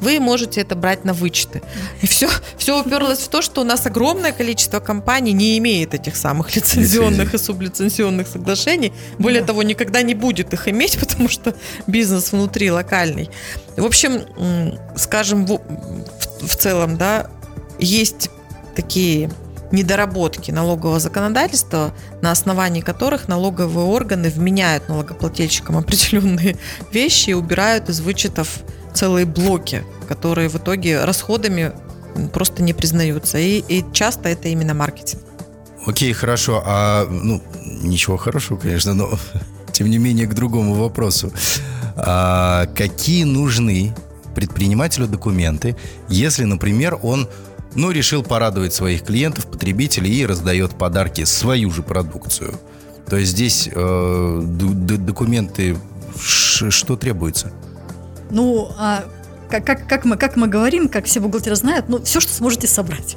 вы 0.00 0.20
можете 0.20 0.60
это 0.60 0.74
брать 0.74 1.04
на 1.04 1.12
вычеты. 1.12 1.62
И 2.02 2.06
все, 2.06 2.28
все 2.56 2.80
уперлось 2.80 3.18
в 3.18 3.28
то, 3.28 3.42
что 3.42 3.60
у 3.62 3.64
нас 3.64 3.86
огромное 3.86 4.32
количество 4.32 4.80
компаний 4.80 5.32
не 5.32 5.58
имеет 5.58 5.94
этих 5.94 6.16
самых 6.16 6.54
лицензионных 6.56 7.34
и 7.34 7.38
сублицензионных 7.38 8.28
соглашений. 8.28 8.92
Более 9.18 9.40
да. 9.40 9.48
того, 9.48 9.62
никогда 9.62 10.02
не 10.02 10.14
будет 10.14 10.52
их 10.52 10.68
иметь, 10.68 10.98
потому 11.00 11.28
что 11.28 11.54
бизнес 11.86 12.32
внутри 12.32 12.70
локальный. 12.70 13.30
В 13.76 13.84
общем, 13.84 14.24
скажем, 14.96 15.46
в, 15.46 15.60
в 16.42 16.56
целом, 16.56 16.96
да, 16.96 17.30
есть 17.78 18.30
такие 18.74 19.30
недоработки 19.72 20.50
налогового 20.50 20.98
законодательства, 21.00 21.92
на 22.22 22.30
основании 22.30 22.80
которых 22.80 23.28
налоговые 23.28 23.86
органы 23.86 24.30
вменяют 24.30 24.88
налогоплательщикам 24.88 25.76
определенные 25.76 26.56
вещи 26.92 27.30
и 27.30 27.34
убирают 27.34 27.88
из 27.88 28.00
вычетов 28.00 28.60
целые 28.94 29.26
блоки, 29.26 29.84
которые 30.08 30.48
в 30.48 30.56
итоге 30.56 31.04
расходами 31.04 31.72
просто 32.32 32.62
не 32.62 32.72
признаются. 32.72 33.38
И, 33.38 33.58
и 33.68 33.84
часто 33.92 34.28
это 34.28 34.48
именно 34.48 34.74
маркетинг. 34.74 35.22
Окей, 35.86 36.12
хорошо. 36.12 36.62
А, 36.66 37.06
ну, 37.08 37.42
ничего 37.64 38.16
хорошего, 38.16 38.56
конечно, 38.56 38.94
но 38.94 39.18
тем 39.72 39.88
не 39.88 39.98
менее 39.98 40.26
к 40.26 40.34
другому 40.34 40.74
вопросу. 40.74 41.32
А, 41.96 42.66
какие 42.74 43.24
нужны 43.24 43.94
предпринимателю 44.34 45.06
документы, 45.06 45.76
если, 46.08 46.44
например, 46.44 46.98
он 47.02 47.28
ну, 47.74 47.90
решил 47.90 48.22
порадовать 48.22 48.72
своих 48.72 49.04
клиентов, 49.04 49.46
потребителей 49.46 50.12
и 50.12 50.26
раздает 50.26 50.72
подарки 50.72 51.24
свою 51.24 51.70
же 51.70 51.82
продукцию. 51.82 52.58
То 53.08 53.16
есть 53.16 53.32
здесь 53.32 53.68
э, 53.72 54.40
документы, 54.44 55.76
что 56.18 56.96
требуется? 56.96 57.52
Ну, 58.30 58.70
а 58.76 59.04
как, 59.48 59.64
как, 59.64 59.88
как, 59.88 60.04
мы, 60.04 60.16
как 60.16 60.36
мы 60.36 60.46
говорим, 60.46 60.88
как 60.88 61.06
все 61.06 61.20
бухгалтеры 61.20 61.56
знают, 61.56 61.88
ну, 61.88 62.02
все, 62.02 62.20
что 62.20 62.32
сможете 62.32 62.66
собрать. 62.66 63.16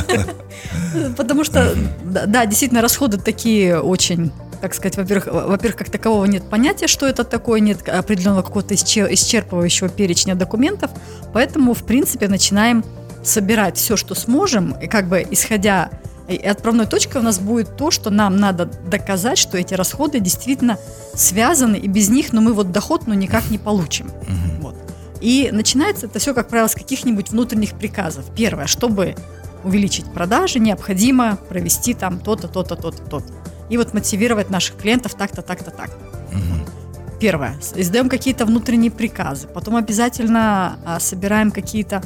Потому 1.16 1.44
что, 1.44 1.74
да, 2.04 2.44
действительно, 2.46 2.82
расходы 2.82 3.18
такие 3.18 3.80
очень 3.80 4.32
так 4.60 4.74
сказать, 4.74 4.98
во-первых, 4.98 5.26
во-первых, 5.26 5.78
как 5.78 5.88
такового 5.88 6.26
нет 6.26 6.42
понятия, 6.44 6.86
что 6.86 7.06
это 7.06 7.24
такое, 7.24 7.60
нет 7.60 7.88
определенного 7.88 8.42
какого-то 8.42 8.74
исчерпывающего 8.74 9.88
перечня 9.88 10.34
документов, 10.34 10.90
поэтому, 11.32 11.72
в 11.72 11.82
принципе, 11.84 12.28
начинаем 12.28 12.84
собирать 13.22 13.76
все, 13.76 13.96
что 13.96 14.14
сможем, 14.14 14.72
и 14.80 14.86
как 14.86 15.08
бы 15.08 15.26
исходя 15.30 15.90
и 16.30 16.36
отправной 16.36 16.86
точкой 16.86 17.18
у 17.18 17.22
нас 17.22 17.40
будет 17.40 17.76
то, 17.76 17.90
что 17.90 18.10
нам 18.10 18.36
надо 18.36 18.66
доказать, 18.66 19.36
что 19.36 19.58
эти 19.58 19.74
расходы 19.74 20.20
действительно 20.20 20.78
связаны, 21.14 21.76
и 21.76 21.88
без 21.88 22.08
них, 22.08 22.32
ну, 22.32 22.40
мы 22.40 22.52
вот 22.52 22.70
доход, 22.70 23.06
ну, 23.06 23.14
никак 23.14 23.50
не 23.50 23.58
получим. 23.58 24.06
Угу. 24.06 24.62
Вот. 24.62 24.76
И 25.20 25.50
начинается 25.52 26.06
это 26.06 26.20
все, 26.20 26.32
как 26.32 26.48
правило, 26.48 26.68
с 26.68 26.74
каких-нибудь 26.74 27.30
внутренних 27.30 27.72
приказов. 27.72 28.24
Первое, 28.36 28.66
чтобы 28.66 29.16
увеличить 29.64 30.06
продажи, 30.12 30.60
необходимо 30.60 31.36
провести 31.48 31.94
там 31.94 32.20
то-то, 32.20 32.48
то-то, 32.48 32.76
то-то, 32.76 33.02
то-то. 33.02 33.34
И 33.68 33.76
вот 33.76 33.92
мотивировать 33.92 34.50
наших 34.50 34.76
клиентов 34.76 35.14
так-то, 35.14 35.42
так-то, 35.42 35.70
так. 35.70 35.90
Угу. 36.32 37.18
Первое, 37.18 37.56
издаем 37.74 38.08
какие-то 38.08 38.46
внутренние 38.46 38.90
приказы. 38.90 39.48
Потом 39.48 39.76
обязательно 39.76 40.78
а, 40.84 41.00
собираем 41.00 41.50
какие-то 41.50 42.02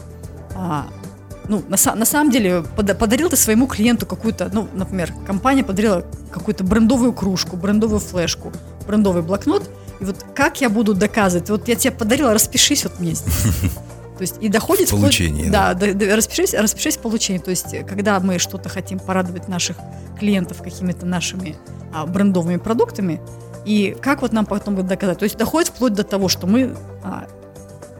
а, 0.55 0.89
ну, 1.49 1.63
на, 1.69 1.77
на 1.95 2.05
самом 2.05 2.31
деле, 2.31 2.65
под, 2.77 2.99
подарил 2.99 3.29
ты 3.29 3.37
своему 3.37 3.67
клиенту 3.67 4.07
какую-то, 4.07 4.51
ну, 4.53 4.69
например, 4.73 5.13
компания 5.27 5.65
подарила 5.65 6.05
какую-то 6.31 6.65
брендовую 6.65 7.13
кружку, 7.13 7.57
брендовую 7.57 8.01
флешку, 8.01 8.53
брендовый 8.87 9.23
блокнот, 9.23 9.69
и 10.01 10.05
вот 10.05 10.25
как 10.35 10.61
я 10.61 10.69
буду 10.69 10.95
доказывать? 10.95 11.51
Вот 11.51 11.69
я 11.69 11.77
тебе 11.77 11.93
подарила, 11.93 12.35
распишись 12.35 12.85
вот 12.85 12.99
мне 12.99 13.13
здесь. 13.13 13.63
То 14.17 14.21
есть 14.21 14.37
и 14.41 14.49
доходит... 14.49 14.91
Получение. 14.91 15.51
Да, 15.51 15.75
да, 15.75 15.93
да 15.93 16.17
распишись, 16.17 16.55
распишись 16.55 16.97
в 16.97 17.01
получении. 17.01 17.39
То 17.39 17.51
есть 17.51 17.75
когда 17.87 18.21
мы 18.21 18.39
что-то 18.39 18.69
хотим 18.69 18.99
порадовать 18.99 19.49
наших 19.49 19.77
клиентов 20.19 20.63
какими-то 20.63 21.05
нашими 21.05 21.57
а, 21.93 22.07
брендовыми 22.07 22.59
продуктами, 22.59 23.21
и 23.65 23.97
как 24.01 24.23
вот 24.23 24.33
нам 24.33 24.47
потом 24.47 24.87
доказать? 24.87 25.19
То 25.19 25.25
есть 25.25 25.37
доходит 25.37 25.71
вплоть 25.71 25.95
до 25.95 26.05
того, 26.05 26.29
что 26.29 26.47
мы 26.47 26.77
а, 27.03 27.27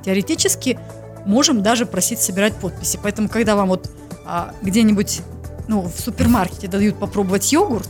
теоретически 0.05 0.79
можем 1.25 1.63
даже 1.63 1.87
просить 1.87 2.21
собирать 2.21 2.55
подписи. 2.55 2.99
Поэтому, 3.03 3.29
когда 3.29 3.57
вам 3.57 3.69
вот 3.69 3.91
а, 4.25 4.55
где-нибудь 4.63 5.23
ну, 5.69 5.83
в 5.83 6.01
супермаркете 6.01 6.69
дают 6.69 6.97
попробовать 6.99 7.51
йогурт 7.53 7.89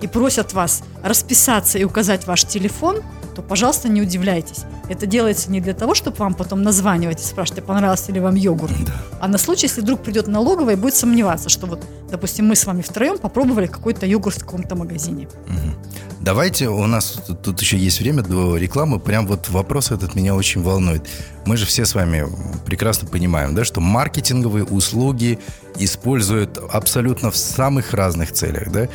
и 0.00 0.06
просят 0.06 0.52
вас 0.52 0.82
расписаться 1.02 1.78
и 1.78 1.84
указать 1.84 2.26
ваш 2.26 2.44
телефон, 2.44 3.02
то, 3.34 3.42
пожалуйста, 3.42 3.88
не 3.88 4.00
удивляйтесь. 4.00 4.64
Это 4.88 5.06
делается 5.06 5.50
не 5.50 5.60
для 5.60 5.74
того, 5.74 5.94
чтобы 5.94 6.16
вам 6.16 6.34
потом 6.34 6.62
названивать 6.62 7.20
и 7.20 7.24
спрашивать, 7.24 7.62
а 7.62 7.66
понравился 7.66 8.12
ли 8.12 8.20
вам 8.20 8.34
йогурт, 8.34 8.72
да. 8.86 8.92
а 9.20 9.28
на 9.28 9.36
случай, 9.36 9.66
если 9.66 9.82
вдруг 9.82 10.02
придет 10.02 10.26
налоговая 10.26 10.74
и 10.74 10.76
будет 10.76 10.94
сомневаться, 10.94 11.50
что 11.50 11.66
вот, 11.66 11.84
допустим, 12.10 12.46
мы 12.46 12.56
с 12.56 12.64
вами 12.64 12.80
втроем 12.80 13.18
попробовали 13.18 13.66
какой-то 13.66 14.06
йогурт 14.06 14.38
в 14.38 14.44
каком-то 14.44 14.74
магазине. 14.74 15.28
Угу. 15.48 16.15
Давайте, 16.26 16.68
у 16.68 16.84
нас 16.86 17.20
тут, 17.44 17.60
еще 17.60 17.78
есть 17.78 18.00
время 18.00 18.20
до 18.20 18.56
рекламы, 18.56 18.98
прям 18.98 19.28
вот 19.28 19.48
вопрос 19.48 19.92
этот 19.92 20.16
меня 20.16 20.34
очень 20.34 20.60
волнует. 20.60 21.06
Мы 21.44 21.56
же 21.56 21.66
все 21.66 21.84
с 21.84 21.94
вами 21.94 22.26
прекрасно 22.64 23.06
понимаем, 23.06 23.54
да, 23.54 23.64
что 23.64 23.80
маркетинговые 23.80 24.64
услуги 24.64 25.38
используют 25.78 26.58
абсолютно 26.72 27.30
в 27.30 27.36
самых 27.36 27.94
разных 27.94 28.32
целях, 28.32 28.72
да, 28.72 28.88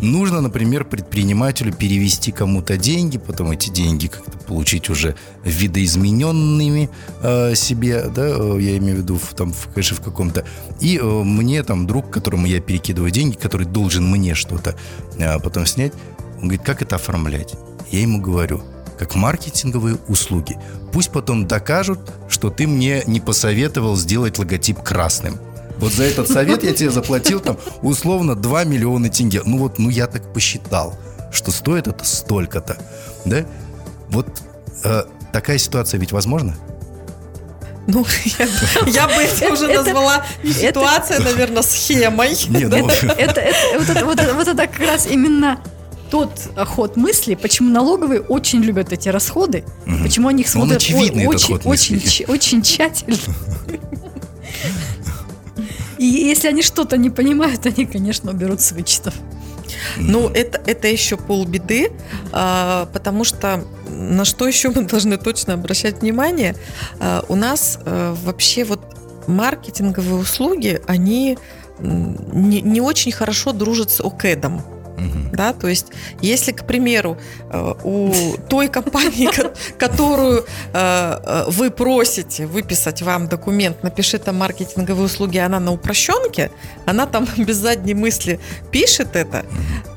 Нужно, 0.00 0.40
например, 0.40 0.84
предпринимателю 0.84 1.72
перевести 1.72 2.30
кому-то 2.30 2.76
деньги, 2.76 3.18
потом 3.18 3.50
эти 3.50 3.68
деньги 3.68 4.06
как-то 4.06 4.38
получить 4.38 4.90
уже 4.90 5.16
видоизмененными 5.42 6.88
э, 7.20 7.56
себе, 7.56 8.04
да, 8.08 8.28
э, 8.28 8.58
я 8.60 8.78
имею 8.78 8.98
в 8.98 8.98
виду 9.00 9.18
в, 9.18 9.34
там 9.34 9.52
в 9.52 9.66
кэше 9.74 9.96
в 9.96 10.00
каком-то. 10.00 10.44
И 10.80 10.98
э, 10.98 11.02
мне 11.02 11.64
там 11.64 11.88
друг, 11.88 12.10
которому 12.10 12.46
я 12.46 12.60
перекидываю 12.60 13.10
деньги, 13.10 13.34
который 13.34 13.66
должен 13.66 14.08
мне 14.08 14.36
что-то 14.36 14.76
э, 15.18 15.40
потом 15.40 15.66
снять, 15.66 15.92
он 16.38 16.48
говорит, 16.48 16.62
как 16.62 16.82
это 16.82 16.96
оформлять? 16.96 17.54
Я 17.90 18.00
ему 18.00 18.20
говорю, 18.20 18.62
как 18.98 19.14
маркетинговые 19.14 19.98
услуги. 20.08 20.58
Пусть 20.92 21.10
потом 21.10 21.46
докажут, 21.46 22.00
что 22.28 22.50
ты 22.50 22.66
мне 22.66 23.02
не 23.06 23.20
посоветовал 23.20 23.96
сделать 23.96 24.38
логотип 24.38 24.82
красным. 24.82 25.38
Вот 25.78 25.92
за 25.92 26.04
этот 26.04 26.28
совет 26.28 26.64
я 26.64 26.72
тебе 26.72 26.90
заплатил 26.90 27.40
там 27.40 27.56
условно 27.82 28.34
2 28.34 28.64
миллиона 28.64 29.08
тенге. 29.08 29.42
Ну 29.44 29.58
вот, 29.58 29.78
ну 29.78 29.88
я 29.88 30.08
так 30.08 30.32
посчитал, 30.32 30.98
что 31.32 31.52
стоит 31.52 31.86
это 31.86 32.04
столько-то. 32.04 32.76
Да? 33.24 33.44
Вот 34.08 34.26
э, 34.84 35.02
такая 35.32 35.58
ситуация 35.58 36.00
ведь 36.00 36.10
возможна? 36.10 36.56
Ну, 37.86 38.04
я, 38.38 38.46
я 38.86 39.06
бы 39.06 39.14
это 39.14 39.50
уже 39.50 39.66
назвала 39.68 40.26
не 40.42 40.52
ситуация, 40.52 41.20
наверное, 41.20 41.62
схемой. 41.62 42.36
Не, 42.48 42.66
ну... 42.66 42.88
это, 43.16 43.40
это, 43.40 43.78
вот, 43.78 43.88
это, 43.88 44.04
вот, 44.04 44.20
это, 44.20 44.34
вот 44.34 44.48
это 44.48 44.66
как 44.66 44.80
раз 44.80 45.06
именно 45.06 45.58
тот 46.10 46.30
ход 46.66 46.96
мысли, 46.96 47.34
почему 47.34 47.70
налоговые 47.70 48.20
очень 48.20 48.60
любят 48.60 48.92
эти 48.92 49.08
расходы, 49.08 49.64
угу. 49.86 50.02
почему 50.02 50.28
они 50.28 50.42
их 50.42 50.48
смотрят 50.48 50.82
очень, 50.82 51.26
очень, 51.26 51.56
очень, 51.64 52.24
очень 52.26 52.62
тщательно. 52.62 53.16
И 55.98 56.04
если 56.04 56.48
они 56.48 56.62
что-то 56.62 56.96
не 56.96 57.10
понимают, 57.10 57.66
они, 57.66 57.84
конечно, 57.84 58.30
уберут 58.30 58.60
с 58.60 58.72
вычетов. 58.72 59.14
Ну, 59.96 60.28
это, 60.28 60.60
это 60.64 60.88
еще 60.88 61.16
полбеды, 61.16 61.92
а, 62.32 62.88
потому 62.92 63.24
что 63.24 63.64
на 63.88 64.24
что 64.24 64.46
еще 64.46 64.70
мы 64.70 64.82
должны 64.84 65.16
точно 65.18 65.54
обращать 65.54 66.00
внимание? 66.00 66.56
А, 67.00 67.24
у 67.28 67.36
нас 67.36 67.78
а, 67.84 68.14
вообще 68.24 68.64
вот 68.64 68.80
маркетинговые 69.26 70.14
услуги, 70.14 70.80
они 70.86 71.38
не, 71.80 72.60
не 72.62 72.80
очень 72.80 73.12
хорошо 73.12 73.52
дружат 73.52 73.90
с 73.90 74.00
ОКЭДом. 74.00 74.62
Угу. 74.98 75.36
Да, 75.36 75.52
то 75.52 75.68
есть, 75.68 75.86
если, 76.20 76.52
к 76.52 76.64
примеру, 76.64 77.16
э, 77.50 77.74
у 77.84 78.12
той 78.48 78.68
компании, 78.68 79.30
которую 79.78 80.44
э, 80.44 80.44
э, 80.72 81.44
вы 81.48 81.70
просите 81.70 82.46
выписать 82.46 83.02
вам 83.02 83.28
документ, 83.28 83.82
напиши 83.82 84.18
там 84.18 84.36
маркетинговые 84.36 85.04
услуги, 85.04 85.38
она 85.38 85.60
на 85.60 85.72
упрощенке, 85.72 86.50
она 86.86 87.06
там 87.06 87.26
без 87.36 87.56
задней 87.56 87.94
мысли 87.94 88.40
пишет 88.70 89.16
это, 89.16 89.44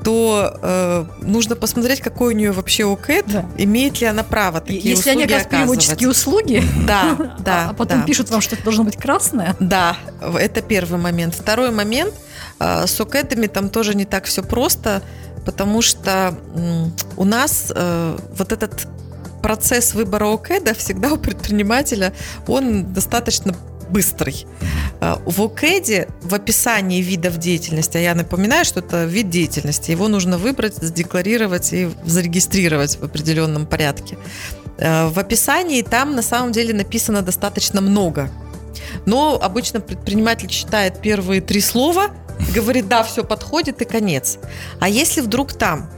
то 0.03 1.07
нужно 1.21 1.55
посмотреть, 1.55 2.01
какой 2.01 2.33
у 2.33 2.37
нее 2.37 2.51
вообще 2.51 2.91
ОКЭД, 2.91 3.25
да. 3.27 3.45
имеет 3.57 4.01
ли 4.01 4.07
она 4.07 4.23
право 4.23 4.59
такие 4.59 4.81
Если 4.81 5.11
услуги 5.11 5.23
они 5.23 5.27
как 5.27 5.49
переводческие 5.49 6.09
услуги, 6.09 6.63
да, 6.87 7.35
да, 7.39 7.69
а 7.69 7.73
потом 7.73 7.99
да. 7.99 8.05
пишут 8.05 8.29
вам, 8.29 8.41
что 8.41 8.55
это 8.55 8.63
должно 8.63 8.83
быть 8.83 8.97
красное. 8.97 9.55
Да, 9.59 9.97
это 10.39 10.61
первый 10.61 10.99
момент. 10.99 11.35
Второй 11.35 11.71
момент– 11.71 12.13
а, 12.23 12.30
с 12.59 12.99
укэдами 12.99 13.47
там 13.47 13.69
тоже 13.69 13.95
не 13.95 14.05
так 14.05 14.25
все 14.25 14.43
просто, 14.43 15.01
потому 15.45 15.81
что 15.81 16.35
у 17.17 17.23
нас 17.23 17.71
э, 17.73 18.17
вот 18.37 18.51
этот 18.51 18.87
процесс 19.41 19.93
выбора 19.93 20.33
ОКЭДа 20.33 20.73
всегда 20.73 21.13
у 21.13 21.17
предпринимателя, 21.17 22.13
он 22.47 22.93
достаточно 22.93 23.55
быстрый. 23.89 24.45
А, 25.01 25.21
в 25.25 25.41
ОКЭДе 25.41 26.07
в 26.21 26.33
описании 26.33 27.01
видов 27.01 27.37
деятельности, 27.37 27.97
а 27.97 27.99
я 27.99 28.15
напоминаю, 28.15 28.63
что 28.65 28.79
это 28.79 29.05
вид 29.05 29.29
деятельности, 29.29 29.91
его 29.91 30.07
нужно 30.07 30.37
выбрать, 30.37 30.75
задекларировать 30.75 31.73
и 31.73 31.89
зарегистрировать 32.05 32.97
в 32.97 33.03
определенном 33.03 33.65
порядке. 33.65 34.17
А, 34.79 35.09
в 35.09 35.19
описании 35.19 35.81
там 35.81 36.15
на 36.15 36.21
самом 36.21 36.51
деле 36.51 36.73
написано 36.73 37.21
достаточно 37.21 37.81
много. 37.81 38.29
Но 39.05 39.39
обычно 39.41 39.81
предприниматель 39.81 40.47
читает 40.47 41.01
первые 41.01 41.41
три 41.41 41.61
слова, 41.61 42.11
говорит, 42.55 42.87
да, 42.87 43.03
все 43.03 43.23
подходит 43.23 43.81
и 43.81 43.85
конец. 43.85 44.37
А 44.79 44.89
если 44.89 45.21
вдруг 45.21 45.53
там 45.53 45.89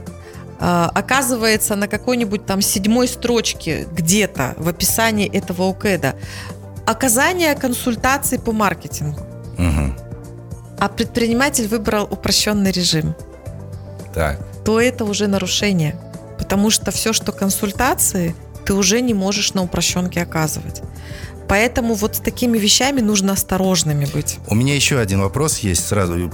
э, 0.60 0.88
оказывается 0.94 1.76
на 1.76 1.88
какой-нибудь 1.88 2.46
там 2.46 2.62
седьмой 2.62 3.08
строчке 3.08 3.86
где-то 3.92 4.54
в 4.56 4.68
описании 4.68 5.28
этого 5.28 5.64
УКЭДа 5.64 6.14
оказание 6.86 7.54
консультаций 7.54 8.38
по 8.38 8.52
маркетингу. 8.52 9.20
Угу. 9.56 9.94
а 10.80 10.88
предприниматель 10.88 11.68
выбрал 11.68 12.08
упрощенный 12.10 12.72
режим, 12.72 13.14
Так. 14.12 14.40
то 14.64 14.80
это 14.80 15.04
уже 15.04 15.28
нарушение. 15.28 15.96
Потому 16.38 16.70
что 16.70 16.90
все, 16.90 17.12
что 17.12 17.30
консультации, 17.30 18.34
ты 18.66 18.74
уже 18.74 19.00
не 19.00 19.14
можешь 19.14 19.54
на 19.54 19.62
упрощенке 19.62 20.20
оказывать. 20.22 20.82
Поэтому 21.48 21.94
вот 21.94 22.16
с 22.16 22.18
такими 22.20 22.58
вещами 22.58 23.00
нужно 23.00 23.32
осторожными 23.32 24.06
быть. 24.06 24.38
У 24.48 24.54
меня 24.54 24.74
еще 24.74 24.98
один 24.98 25.20
вопрос 25.20 25.58
есть 25.58 25.86
сразу. 25.86 26.30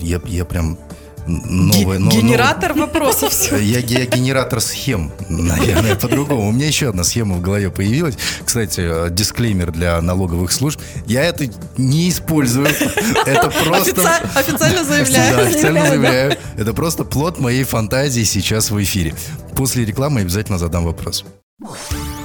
Я, 0.00 0.20
я 0.26 0.44
прям 0.44 0.78
новый, 1.26 1.98
Ге- 1.98 2.04
но- 2.04 2.10
Генератор 2.10 2.72
вопросов. 2.74 3.32
новый- 3.52 3.64
Я, 3.64 3.78
я 3.78 4.06
генератор 4.06 4.60
схем, 4.60 5.12
наверное, 5.28 5.94
по-другому. 5.94 6.48
У 6.48 6.52
меня 6.52 6.66
еще 6.66 6.88
одна 6.88 7.04
схема 7.04 7.36
в 7.36 7.40
голове 7.40 7.70
появилась. 7.70 8.16
Кстати, 8.44 8.80
э, 8.82 9.08
дисклеймер 9.10 9.70
для 9.70 10.00
налоговых 10.00 10.50
служб. 10.50 10.80
Я 11.06 11.22
это 11.22 11.48
не 11.76 12.08
использую. 12.10 12.66
Это 13.26 13.50
просто... 13.64 14.00
Офици- 14.02 14.38
Официально 14.40 14.84
заявляю. 14.84 15.36
Да, 15.36 15.42
официально 15.44 15.86
заявляю. 15.86 16.36
Это 16.58 16.72
просто 16.74 17.04
плод 17.04 17.38
моей 17.38 17.62
фантазии 17.62 18.24
сейчас 18.24 18.72
в 18.72 18.82
эфире. 18.82 19.14
После 19.54 19.84
рекламы 19.84 20.22
обязательно 20.22 20.58
задам 20.58 20.84
вопрос. 20.84 21.24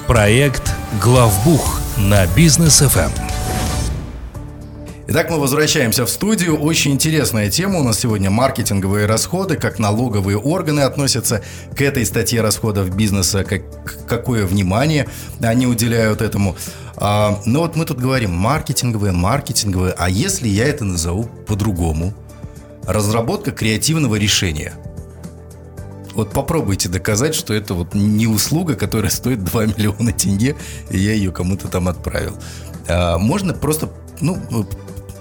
Проект 0.08 0.64
«Главбух» 1.04 1.77
на 1.98 2.28
бизнес 2.28 2.82
Эм. 2.82 2.90
ФМ. 2.90 3.12
Итак, 5.08 5.30
мы 5.32 5.40
возвращаемся 5.40 6.06
в 6.06 6.10
студию. 6.10 6.58
Очень 6.58 6.92
интересная 6.92 7.50
тема 7.50 7.80
у 7.80 7.84
нас 7.84 8.00
сегодня 8.00 8.30
маркетинговые 8.30 9.06
расходы, 9.06 9.56
как 9.56 9.80
налоговые 9.80 10.38
органы 10.38 10.82
относятся 10.82 11.42
к 11.76 11.82
этой 11.82 12.06
статье 12.06 12.42
расходов 12.42 12.96
бизнеса, 12.96 13.44
как, 13.44 13.64
какое 14.06 14.46
внимание 14.46 15.08
они 15.42 15.66
уделяют 15.66 16.22
этому. 16.22 16.56
А, 16.98 17.40
ну 17.46 17.62
вот 17.62 17.76
мы 17.76 17.86
тут 17.86 18.00
говорим 18.00 18.32
маркетинговые, 18.32 19.14
маркетинговые, 19.14 19.94
а 19.98 20.10
если 20.10 20.48
я 20.48 20.68
это 20.68 20.84
назову 20.84 21.24
по-другому? 21.24 22.14
Разработка 22.86 23.52
креативного 23.52 24.16
решения. 24.18 24.74
Вот 26.18 26.32
попробуйте 26.32 26.90
доказать, 26.90 27.36
что 27.36 27.54
это 27.54 27.76
вот 27.76 27.94
не 27.94 28.26
услуга, 28.26 28.74
которая 28.74 29.12
стоит 29.12 29.44
2 29.44 29.66
миллиона 29.68 30.12
тенге, 30.12 30.56
и 30.90 30.98
я 30.98 31.14
ее 31.14 31.32
кому-то 31.32 31.68
там 31.68 31.88
отправил. 31.88 32.34
А, 32.88 33.20
можно 33.20 33.54
просто, 33.54 33.92
ну, 34.20 34.42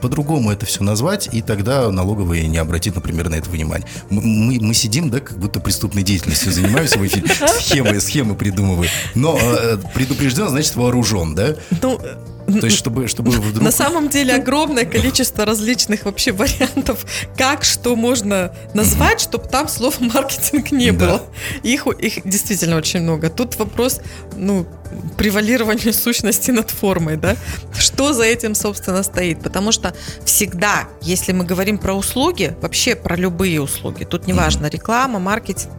по-другому 0.00 0.50
это 0.50 0.64
все 0.64 0.82
назвать, 0.82 1.28
и 1.32 1.42
тогда 1.42 1.90
налоговые 1.90 2.46
не 2.46 2.56
обратит, 2.56 2.94
например, 2.94 3.28
на 3.28 3.34
это 3.34 3.50
внимание. 3.50 3.86
Мы, 4.08 4.22
мы, 4.22 4.58
мы 4.58 4.72
сидим, 4.72 5.10
да, 5.10 5.20
как 5.20 5.38
будто 5.38 5.60
преступной 5.60 6.02
деятельностью 6.02 6.50
занимаемся 6.50 6.98
в 6.98 7.06
эфире, 7.06 7.28
схемы, 7.60 8.00
схемы 8.00 8.34
придумываем. 8.34 8.90
Но 9.14 9.38
э, 9.38 9.76
предупрежден, 9.92 10.48
значит 10.48 10.76
вооружен, 10.76 11.34
да? 11.34 11.56
Ну, 11.82 12.00
То 12.46 12.66
есть, 12.66 12.76
чтобы, 12.76 13.08
чтобы 13.08 13.30
вдруг... 13.32 13.62
На 13.62 13.72
самом 13.72 14.08
деле 14.08 14.34
огромное 14.34 14.84
количество 14.84 15.44
различных 15.44 16.04
вообще 16.04 16.32
вариантов, 16.32 17.04
как 17.36 17.64
что 17.64 17.96
можно 17.96 18.54
назвать, 18.74 19.20
чтобы 19.20 19.48
там 19.48 19.68
слов 19.68 20.00
маркетинг 20.00 20.70
не 20.70 20.92
Да. 20.92 21.06
было. 21.06 21.22
Их, 21.62 21.86
их 21.86 22.20
действительно 22.24 22.76
очень 22.76 23.00
много. 23.00 23.30
Тут 23.30 23.58
вопрос, 23.58 24.00
ну, 24.36 24.66
превалирования 25.16 25.92
сущности 25.92 26.50
над 26.50 26.70
формой, 26.70 27.16
да? 27.16 27.36
Что 27.78 28.12
за 28.12 28.24
этим, 28.24 28.54
собственно, 28.54 29.02
стоит? 29.02 29.42
Потому 29.42 29.72
что 29.72 29.94
всегда, 30.24 30.88
если 31.00 31.32
мы 31.32 31.44
говорим 31.44 31.78
про 31.78 31.94
услуги, 31.94 32.56
вообще 32.60 32.94
про 32.94 33.16
любые 33.16 33.60
услуги, 33.60 34.04
тут 34.04 34.26
неважно, 34.26 34.66
реклама, 34.66 35.18
маркетинг, 35.18 35.72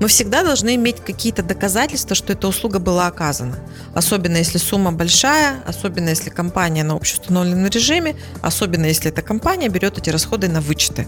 мы 0.00 0.08
всегда 0.08 0.42
должны 0.42 0.74
иметь 0.74 0.96
какие-то 1.04 1.42
доказательства, 1.42 2.14
что 2.14 2.32
эта 2.32 2.48
услуга 2.48 2.78
была 2.78 3.06
оказана. 3.06 3.58
Особенно 3.94 4.36
если 4.36 4.58
сумма 4.58 4.92
большая, 4.92 5.62
особенно 5.66 6.10
если 6.10 6.30
компания 6.30 6.84
на 6.84 6.94
общеустановленном 6.94 7.68
режиме, 7.68 8.16
особенно 8.42 8.86
если 8.86 9.10
эта 9.10 9.22
компания 9.22 9.68
берет 9.68 9.98
эти 9.98 10.10
расходы 10.10 10.48
на 10.48 10.60
вычеты. 10.60 11.06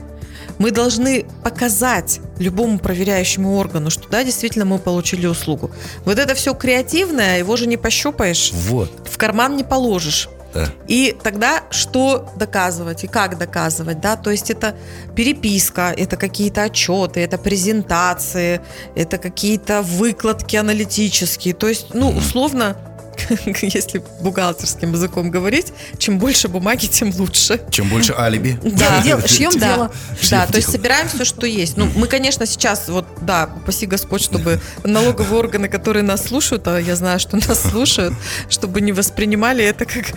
Мы 0.59 0.71
должны 0.71 1.26
показать 1.43 2.21
любому 2.38 2.78
проверяющему 2.78 3.57
органу, 3.57 3.90
что 3.90 4.09
да, 4.09 4.25
действительно 4.25 4.64
мы 4.64 4.78
получили 4.78 5.26
услугу. 5.26 5.71
Вот 6.05 6.19
это 6.19 6.35
все 6.35 6.55
креативное, 6.55 7.38
его 7.38 7.57
же 7.57 7.66
не 7.66 7.76
пощупаешь, 7.76 8.52
Вот, 8.52 8.90
в 9.09 9.16
карман 9.19 9.57
не 9.57 9.64
положишь. 9.64 10.28
да. 10.55 10.69
И 10.88 11.14
тогда 11.23 11.64
что 11.71 12.31
доказывать 12.37 13.05
и 13.05 13.07
как 13.07 13.37
доказывать, 13.38 14.01
да? 14.01 14.16
То 14.16 14.31
есть 14.31 14.51
это 14.51 14.75
переписка, 15.14 15.92
это 15.96 16.16
какие-то 16.16 16.62
отчеты, 16.62 17.20
это 17.20 17.37
презентации, 17.38 18.61
это 18.94 19.18
какие-то 19.18 19.83
выкладки 19.83 20.57
аналитические. 20.57 21.55
То 21.55 21.68
есть, 21.68 21.94
ну, 21.94 22.09
условно, 22.11 22.77
если 23.62 24.02
бухгалтерским 24.20 24.92
языком 24.92 25.31
говорить, 25.31 25.72
чем 25.98 26.18
больше 26.18 26.48
бумаги, 26.48 26.87
тем 26.87 27.12
лучше. 27.16 27.61
Чем 27.70 27.88
больше 27.88 28.14
алиби. 28.16 28.59
Да, 28.62 29.02
Дел- 29.02 29.26
шьем 29.26 29.52
да, 29.59 29.74
дело. 29.74 29.92
Да, 30.31 30.46
то 30.46 30.57
есть 30.57 30.70
собираем 30.70 31.09
все, 31.09 31.24
что 31.24 31.46
есть. 31.46 31.76
Ну, 31.76 31.88
мы, 31.94 32.07
конечно, 32.07 32.46
сейчас, 32.46 32.88
вот, 32.88 33.07
да, 33.20 33.48
упаси 33.57 33.87
Господь, 33.87 34.22
чтобы 34.22 34.61
налоговые 34.85 35.38
органы, 35.38 35.68
которые 35.68 36.02
нас 36.02 36.24
слушают, 36.24 36.66
а 36.68 36.79
я 36.79 36.96
знаю, 36.96 37.20
что 37.20 37.37
нас 37.37 37.62
слушают, 37.70 38.14
чтобы 38.48 38.81
не 38.81 38.92
воспринимали 38.92 39.64
это 39.64 39.85
как 39.85 40.12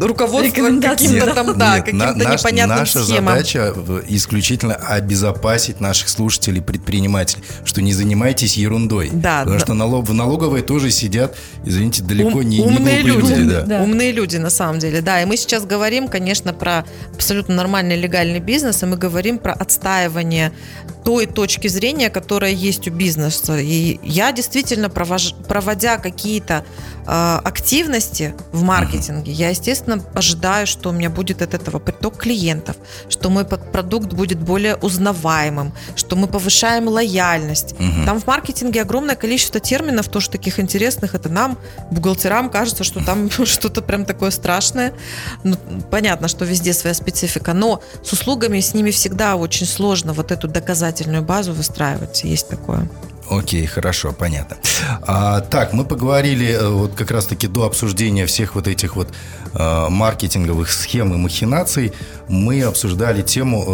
руководство 0.00 0.64
каким-то 0.64 1.26
да. 1.26 1.34
там, 1.34 1.58
да, 1.58 1.80
каким-то 1.80 2.14
непонятным 2.14 2.78
Наша 2.78 3.04
схемам. 3.04 3.34
задача 3.34 3.72
в- 3.74 4.02
исключительно 4.08 4.74
обезопасить 4.74 5.80
наших 5.80 6.08
слушателей, 6.08 6.62
предпринимателей, 6.62 7.42
что 7.64 7.82
не 7.82 7.92
занимайтесь 7.92 8.56
ерундой. 8.56 9.10
Да, 9.12 9.40
Потому 9.40 9.58
что 9.58 9.72
в 9.72 10.14
налоговой 10.14 10.62
тоже 10.62 10.90
сидят, 10.90 11.36
извините, 11.64 12.02
далеко 12.02 12.27
Ум- 12.34 12.42
не, 12.42 12.58
не 12.58 12.64
умные 12.64 13.02
люди, 13.02 13.32
люди. 13.32 13.50
да. 13.50 13.62
Да. 13.62 13.82
Умные 13.82 14.12
люди, 14.12 14.36
на 14.36 14.50
самом 14.50 14.78
деле, 14.78 15.00
да. 15.00 15.22
И 15.22 15.24
мы 15.24 15.36
сейчас 15.36 15.64
говорим, 15.64 16.08
конечно, 16.08 16.52
про 16.52 16.84
абсолютно 17.14 17.54
нормальный 17.54 17.96
легальный 17.96 18.40
бизнес, 18.40 18.82
и 18.82 18.86
мы 18.86 18.96
говорим 18.96 19.38
про 19.38 19.52
отстаивание 19.52 20.52
той 21.08 21.24
точки 21.24 21.68
зрения, 21.68 22.10
которая 22.10 22.50
есть 22.50 22.86
у 22.86 22.90
бизнеса. 22.90 23.56
И 23.56 23.98
я 24.02 24.30
действительно, 24.30 24.88
провож- 24.88 25.34
проводя 25.48 25.96
какие-то 25.96 26.66
э, 27.06 27.40
активности 27.44 28.34
в 28.52 28.62
маркетинге, 28.62 29.32
я, 29.32 29.48
естественно, 29.48 30.04
ожидаю, 30.12 30.66
что 30.66 30.90
у 30.90 30.92
меня 30.92 31.08
будет 31.08 31.40
от 31.40 31.54
этого 31.54 31.78
приток 31.78 32.18
клиентов, 32.18 32.76
что 33.08 33.30
мой 33.30 33.46
продукт 33.46 34.12
будет 34.12 34.38
более 34.38 34.76
узнаваемым, 34.76 35.72
что 35.96 36.14
мы 36.14 36.26
повышаем 36.26 36.88
лояльность. 36.88 37.74
Мгм. 37.78 38.04
Там 38.04 38.20
в 38.20 38.26
маркетинге 38.26 38.82
огромное 38.82 39.16
количество 39.16 39.60
терминов, 39.60 40.08
тоже 40.08 40.28
таких 40.28 40.60
интересных. 40.60 41.14
Это 41.14 41.30
нам, 41.30 41.56
бухгалтерам, 41.90 42.50
кажется, 42.50 42.84
что 42.84 43.02
там 43.02 43.30
что-то 43.46 43.80
прям 43.80 44.04
такое 44.04 44.30
страшное. 44.30 44.92
Ну, 45.42 45.56
понятно, 45.90 46.28
что 46.28 46.44
везде 46.44 46.74
своя 46.74 46.92
специфика, 46.92 47.54
но 47.54 47.80
с 48.04 48.12
услугами 48.12 48.60
с 48.60 48.74
ними 48.74 48.90
всегда 48.90 49.36
очень 49.36 49.66
сложно 49.66 50.12
вот 50.12 50.32
эту 50.32 50.48
доказательную 50.98 51.22
базу 51.22 51.52
выстраивать. 51.52 52.24
Есть 52.24 52.48
такое. 52.48 52.88
Окей, 53.30 53.66
хорошо, 53.66 54.14
понятно. 54.18 54.56
А, 55.02 55.40
так, 55.40 55.74
мы 55.74 55.84
поговорили 55.84 56.46
э, 56.46 56.66
вот 56.66 56.94
как 56.94 57.10
раз-таки 57.10 57.46
до 57.46 57.64
обсуждения 57.64 58.24
всех 58.24 58.54
вот 58.54 58.66
этих 58.66 58.96
вот 58.96 59.08
э, 59.52 59.88
маркетинговых 59.90 60.72
схем 60.72 61.12
и 61.12 61.16
махинаций. 61.18 61.92
Мы 62.28 62.62
обсуждали 62.62 63.20
тему 63.20 63.64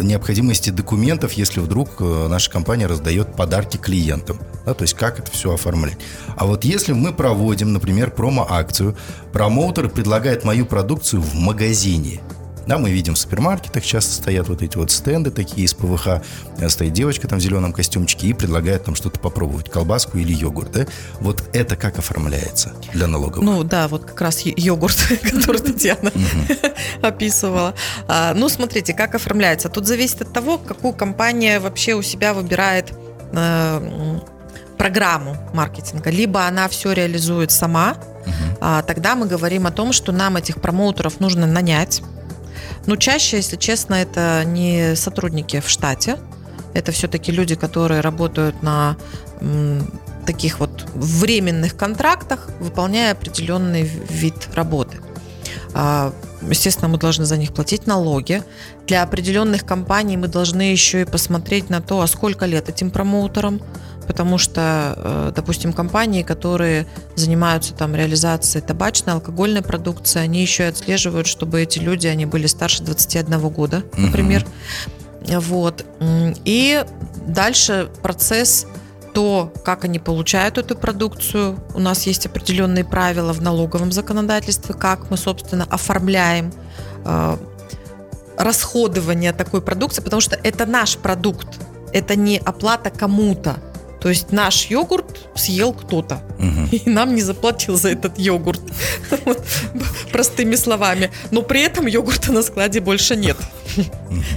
э, 0.00 0.02
необходимости 0.02 0.70
документов, 0.70 1.34
если 1.34 1.60
вдруг 1.60 2.00
э, 2.00 2.26
наша 2.28 2.50
компания 2.50 2.88
раздает 2.88 3.36
подарки 3.36 3.76
клиентам. 3.76 4.40
Да, 4.66 4.74
то 4.74 4.82
есть 4.82 4.94
как 4.94 5.20
это 5.20 5.30
все 5.30 5.54
оформлять. 5.54 5.98
А 6.36 6.44
вот 6.46 6.64
если 6.64 6.92
мы 6.92 7.12
проводим, 7.12 7.72
например, 7.72 8.10
промо-акцию, 8.10 8.96
промоутер 9.32 9.88
предлагает 9.90 10.44
мою 10.44 10.66
продукцию 10.66 11.22
в 11.22 11.34
магазине, 11.36 12.20
да, 12.68 12.76
мы 12.76 12.90
видим 12.90 13.14
в 13.14 13.18
супермаркетах 13.18 13.82
часто 13.82 14.12
стоят 14.12 14.48
вот 14.48 14.60
эти 14.60 14.76
вот 14.76 14.90
стенды 14.90 15.30
такие 15.30 15.64
из 15.64 15.72
ПВХ. 15.72 16.22
Стоит 16.68 16.92
девочка 16.92 17.26
там 17.26 17.38
в 17.38 17.42
зеленом 17.42 17.72
костюмчике 17.72 18.26
и 18.26 18.32
предлагает 18.34 18.84
там 18.84 18.94
что-то 18.94 19.18
попробовать, 19.18 19.70
колбаску 19.70 20.18
или 20.18 20.34
йогурт. 20.34 20.72
Да? 20.72 20.86
Вот 21.20 21.48
это 21.54 21.76
как 21.76 21.98
оформляется 21.98 22.74
для 22.92 23.06
налоговых? 23.06 23.42
Ну 23.42 23.64
да, 23.64 23.88
вот 23.88 24.04
как 24.04 24.20
раз 24.20 24.42
йогурт, 24.44 24.98
который 25.22 25.62
Татьяна 25.62 26.12
описывала. 27.02 27.74
А, 28.06 28.34
Ну, 28.34 28.50
смотрите, 28.50 28.92
как 28.92 29.14
оформляется. 29.14 29.70
Тут 29.70 29.86
зависит 29.86 30.20
от 30.20 30.32
того, 30.34 30.58
какую 30.58 30.92
компания 30.92 31.60
вообще 31.60 31.94
у 31.94 32.02
себя 32.02 32.34
выбирает 32.34 32.92
э, 33.32 34.20
программу 34.76 35.38
маркетинга. 35.54 36.10
Либо 36.10 36.46
она 36.46 36.68
все 36.68 36.92
реализует 36.92 37.50
сама, 37.50 37.96
а, 38.60 38.82
тогда 38.82 39.14
мы 39.14 39.26
говорим 39.26 39.66
о 39.66 39.70
том, 39.70 39.92
что 39.92 40.12
нам 40.12 40.36
этих 40.36 40.60
промоутеров 40.60 41.18
нужно 41.18 41.46
нанять. 41.46 42.02
Но 42.86 42.96
чаще, 42.96 43.36
если 43.36 43.56
честно, 43.56 43.94
это 43.94 44.44
не 44.44 44.94
сотрудники 44.96 45.60
в 45.60 45.68
штате. 45.68 46.18
Это 46.74 46.92
все-таки 46.92 47.32
люди, 47.32 47.54
которые 47.54 48.00
работают 48.00 48.62
на 48.62 48.96
таких 50.26 50.60
вот 50.60 50.84
временных 50.94 51.76
контрактах, 51.76 52.50
выполняя 52.60 53.12
определенный 53.12 53.82
вид 53.82 54.48
работы. 54.54 54.98
А, 55.74 56.12
Естественно, 56.42 56.88
мы 56.88 56.98
должны 56.98 57.24
за 57.24 57.36
них 57.36 57.52
платить 57.52 57.86
налоги. 57.86 58.42
Для 58.86 59.02
определенных 59.02 59.64
компаний 59.64 60.16
мы 60.16 60.28
должны 60.28 60.62
еще 60.62 61.02
и 61.02 61.04
посмотреть 61.04 61.68
на 61.68 61.80
то, 61.80 62.00
а 62.00 62.06
сколько 62.06 62.46
лет 62.46 62.68
этим 62.68 62.90
промоутерам. 62.90 63.60
Потому 64.08 64.38
что, 64.38 64.94
э, 64.96 65.32
допустим, 65.36 65.72
компании, 65.72 66.22
которые 66.22 66.86
занимаются 67.14 67.74
там 67.74 67.94
реализацией 67.94 68.64
табачной, 68.64 69.12
алкогольной 69.12 69.62
продукции, 69.62 70.18
они 70.18 70.42
еще 70.42 70.64
и 70.64 70.66
отслеживают, 70.66 71.28
чтобы 71.28 71.62
эти 71.62 71.78
люди, 71.78 72.08
они 72.08 72.26
были 72.26 72.48
старше 72.48 72.82
21 72.82 73.38
года, 73.50 73.84
например. 73.96 74.44
Угу. 75.22 75.40
Вот. 75.40 75.84
И 76.44 76.84
дальше 77.26 77.90
процесс 78.02 78.66
то, 79.12 79.52
как 79.64 79.84
они 79.84 79.98
получают 79.98 80.58
эту 80.58 80.76
продукцию. 80.76 81.58
У 81.74 81.80
нас 81.80 82.06
есть 82.06 82.26
определенные 82.26 82.84
правила 82.84 83.32
в 83.32 83.42
налоговом 83.42 83.92
законодательстве, 83.92 84.74
как 84.74 85.10
мы, 85.10 85.16
собственно, 85.16 85.66
оформляем 85.68 86.52
э, 87.04 87.36
расходование 88.38 89.32
такой 89.32 89.60
продукции, 89.60 90.02
потому 90.02 90.20
что 90.20 90.38
это 90.42 90.66
наш 90.66 90.96
продукт, 90.96 91.48
это 91.92 92.16
не 92.16 92.38
оплата 92.38 92.90
кому-то. 92.90 93.56
То 94.00 94.08
есть 94.08 94.32
наш 94.32 94.66
йогурт 94.66 95.28
съел 95.34 95.72
кто-то, 95.72 96.22
угу. 96.38 96.68
и 96.72 96.88
нам 96.88 97.14
не 97.14 97.22
заплатил 97.22 97.76
за 97.76 97.90
этот 97.90 98.18
йогурт, 98.18 98.62
простыми 100.12 100.56
словами. 100.56 101.10
Но 101.30 101.42
при 101.42 101.62
этом 101.62 101.86
йогурта 101.86 102.32
на 102.32 102.42
складе 102.42 102.80
больше 102.80 103.16
нет. 103.16 103.36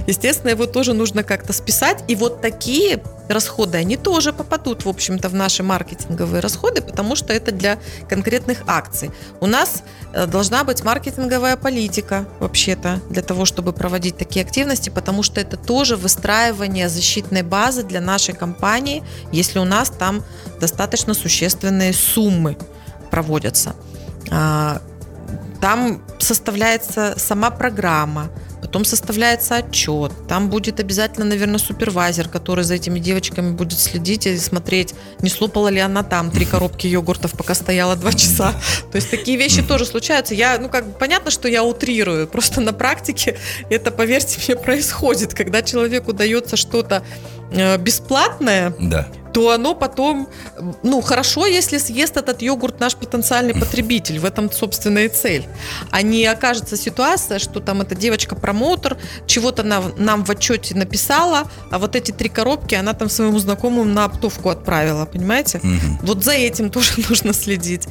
Естественно, 0.06 0.50
его 0.50 0.66
тоже 0.66 0.92
нужно 0.92 1.22
как-то 1.22 1.52
списать. 1.52 2.04
И 2.08 2.16
вот 2.16 2.40
такие 2.40 3.02
расходы, 3.28 3.78
они 3.78 3.96
тоже 3.96 4.32
попадут, 4.32 4.84
в 4.84 4.88
общем-то, 4.88 5.28
в 5.28 5.34
наши 5.34 5.62
маркетинговые 5.62 6.40
расходы, 6.40 6.82
потому 6.82 7.16
что 7.16 7.32
это 7.32 7.52
для 7.52 7.78
конкретных 8.08 8.62
акций. 8.66 9.10
У 9.40 9.46
нас 9.46 9.82
э, 10.12 10.26
должна 10.26 10.64
быть 10.64 10.84
маркетинговая 10.84 11.56
политика, 11.56 12.26
вообще-то, 12.40 13.00
для 13.10 13.22
того, 13.22 13.44
чтобы 13.44 13.72
проводить 13.72 14.16
такие 14.16 14.44
активности, 14.44 14.90
потому 14.90 15.22
что 15.22 15.40
это 15.40 15.56
тоже 15.56 15.96
выстраивание 15.96 16.88
защитной 16.88 17.42
базы 17.42 17.82
для 17.82 18.00
нашей 18.00 18.34
компании, 18.34 19.02
если 19.32 19.58
у 19.58 19.64
нас 19.64 19.90
там 19.90 20.24
достаточно 20.60 21.14
существенные 21.14 21.92
суммы 21.92 22.56
проводятся. 23.10 23.74
А, 24.30 24.80
там 25.60 26.02
составляется 26.18 27.14
сама 27.16 27.50
программа, 27.50 28.30
потом 28.62 28.84
составляется 28.84 29.56
отчет, 29.56 30.12
там 30.28 30.48
будет 30.48 30.80
обязательно, 30.80 31.26
наверное, 31.26 31.58
супервайзер, 31.58 32.28
который 32.28 32.64
за 32.64 32.74
этими 32.74 33.00
девочками 33.00 33.50
будет 33.52 33.78
следить 33.78 34.26
и 34.26 34.38
смотреть, 34.38 34.94
не 35.20 35.28
слопала 35.28 35.68
ли 35.68 35.80
она 35.80 36.02
там 36.04 36.30
три 36.30 36.46
коробки 36.46 36.86
йогуртов, 36.86 37.32
пока 37.32 37.54
стояла 37.54 37.96
два 37.96 38.12
часа. 38.12 38.54
То 38.90 38.96
есть 38.96 39.10
такие 39.10 39.36
вещи 39.36 39.62
тоже 39.62 39.84
случаются. 39.84 40.34
Я, 40.34 40.58
ну 40.58 40.68
как, 40.68 40.98
понятно, 40.98 41.30
что 41.30 41.48
я 41.48 41.64
утрирую, 41.64 42.28
просто 42.28 42.60
на 42.60 42.72
практике 42.72 43.36
это, 43.68 43.90
поверьте 43.90 44.38
мне, 44.46 44.56
происходит, 44.56 45.34
когда 45.34 45.62
человеку 45.62 46.12
дается 46.12 46.56
что-то 46.56 47.02
э, 47.50 47.76
бесплатное, 47.78 48.74
да 48.78 49.08
то 49.32 49.50
оно 49.50 49.74
потом, 49.74 50.28
ну, 50.82 51.00
хорошо, 51.00 51.46
если 51.46 51.78
съест 51.78 52.16
этот 52.16 52.42
йогурт 52.42 52.80
наш 52.80 52.96
потенциальный 52.96 53.54
потребитель. 53.54 54.18
В 54.18 54.24
этом, 54.24 54.50
собственно, 54.52 55.00
и 55.00 55.08
цель. 55.08 55.44
А 55.90 56.02
не 56.02 56.26
окажется 56.26 56.76
ситуация, 56.76 57.38
что 57.38 57.60
там 57.60 57.80
эта 57.80 57.94
девочка-промоутер 57.94 58.96
чего-то 59.26 59.62
нам, 59.62 59.92
нам 59.96 60.24
в 60.24 60.30
отчете 60.30 60.74
написала, 60.74 61.50
а 61.70 61.78
вот 61.78 61.96
эти 61.96 62.12
три 62.12 62.28
коробки 62.28 62.74
она 62.74 62.92
там 62.92 63.08
своему 63.08 63.38
знакомому 63.38 63.84
на 63.84 64.04
оптовку 64.04 64.50
отправила, 64.50 65.06
понимаете? 65.06 65.58
Угу. 65.58 65.98
Вот 66.02 66.24
за 66.24 66.32
этим 66.32 66.70
тоже 66.70 66.92
нужно 67.08 67.32
следить. 67.32 67.88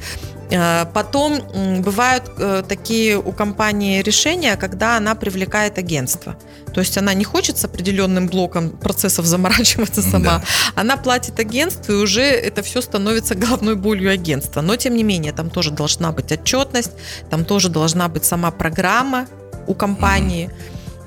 Э, 0.51 0.85
потом 0.93 1.41
бывают 1.81 2.23
э, 2.37 2.63
такие 2.67 3.17
у 3.17 3.31
компании 3.31 4.01
решения, 4.01 4.57
когда 4.57 4.97
она 4.97 5.15
привлекает 5.15 5.77
агентство. 5.77 6.35
То 6.73 6.81
есть 6.81 6.97
она 6.97 7.13
не 7.13 7.23
хочет 7.23 7.57
с 7.57 7.65
определенным 7.65 8.27
блоком 8.27 8.69
процессов 8.69 9.25
заморачиваться 9.33 10.01
сама. 10.01 10.39
Да. 10.39 10.43
Она 10.75 10.97
платит 10.97 11.39
агентству, 11.39 11.93
и 11.93 11.95
уже 11.95 12.21
это 12.21 12.61
все 12.61 12.81
становится 12.81 13.35
головной 13.47 13.75
болью 13.75 14.11
агентства. 14.11 14.61
Но 14.61 14.75
тем 14.75 14.95
не 14.95 15.03
менее, 15.03 15.31
там 15.31 15.49
тоже 15.49 15.71
должна 15.71 16.11
быть 16.11 16.31
отчетность, 16.31 16.91
там 17.29 17.45
тоже 17.45 17.69
должна 17.69 18.09
быть 18.09 18.25
сама 18.25 18.51
программа 18.51 19.27
у 19.67 19.73
компании. 19.73 20.49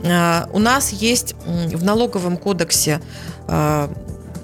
Mm-hmm. 0.02 0.50
У 0.52 0.58
нас 0.58 0.92
есть 0.92 1.34
в 1.46 1.82
налоговом 1.82 2.36
кодексе 2.36 3.00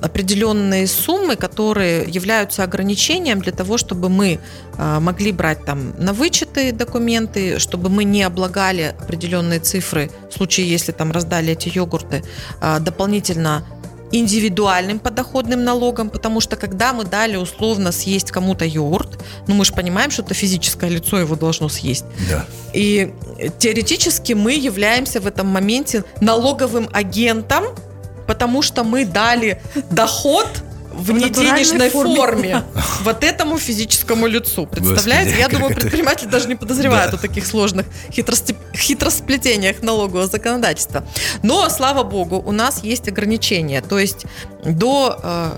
определенные 0.00 0.86
суммы, 0.86 1.36
которые 1.36 2.04
являются 2.04 2.64
ограничением 2.64 3.40
для 3.40 3.52
того, 3.52 3.78
чтобы 3.78 4.08
мы 4.08 4.40
а, 4.76 5.00
могли 5.00 5.32
брать 5.32 5.64
там 5.64 5.94
на 5.98 6.12
вычеты 6.12 6.72
документы, 6.72 7.58
чтобы 7.58 7.90
мы 7.90 8.04
не 8.04 8.22
облагали 8.22 8.94
определенные 8.98 9.60
цифры 9.60 10.10
в 10.30 10.34
случае, 10.34 10.68
если 10.68 10.92
там 10.92 11.12
раздали 11.12 11.52
эти 11.52 11.70
йогурты 11.74 12.22
а, 12.60 12.78
дополнительно 12.78 13.64
индивидуальным 14.12 14.98
подоходным 14.98 15.62
налогом, 15.62 16.10
потому 16.10 16.40
что 16.40 16.56
когда 16.56 16.92
мы 16.92 17.04
дали 17.04 17.36
условно 17.36 17.92
съесть 17.92 18.30
кому-то 18.32 18.64
йогурт, 18.64 19.18
ну 19.46 19.54
мы 19.54 19.64
же 19.64 19.72
понимаем, 19.72 20.10
что 20.10 20.22
это 20.22 20.34
физическое 20.34 20.90
лицо 20.90 21.18
его 21.18 21.36
должно 21.36 21.68
съесть. 21.68 22.04
Да. 22.28 22.44
И 22.72 23.14
теоретически 23.58 24.32
мы 24.32 24.54
являемся 24.54 25.20
в 25.20 25.26
этом 25.26 25.46
моменте 25.46 26.04
налоговым 26.20 26.88
агентом 26.92 27.64
потому 28.30 28.62
что 28.62 28.84
мы 28.84 29.04
дали 29.04 29.60
доход 29.90 30.46
в, 30.92 31.06
в 31.06 31.12
неденежной 31.12 31.90
форме. 31.90 32.14
форме 32.14 32.62
вот 33.02 33.24
этому 33.24 33.58
физическому 33.58 34.28
лицу. 34.28 34.66
Представляете? 34.66 35.30
Господи, 35.30 35.40
Я 35.40 35.48
думаю, 35.48 35.72
это... 35.72 35.80
предприниматель 35.80 36.28
даже 36.28 36.46
не 36.46 36.54
подозревает 36.54 37.10
да. 37.10 37.16
о 37.16 37.20
таких 37.20 37.44
сложных 37.44 37.86
хитрости... 38.12 38.54
хитросплетениях 38.72 39.82
налогового 39.82 40.28
законодательства. 40.28 41.02
Но, 41.42 41.68
слава 41.70 42.04
богу, 42.04 42.40
у 42.46 42.52
нас 42.52 42.84
есть 42.84 43.08
ограничения. 43.08 43.82
То 43.82 43.98
есть 43.98 44.26
до 44.64 45.18
э, 45.20 45.50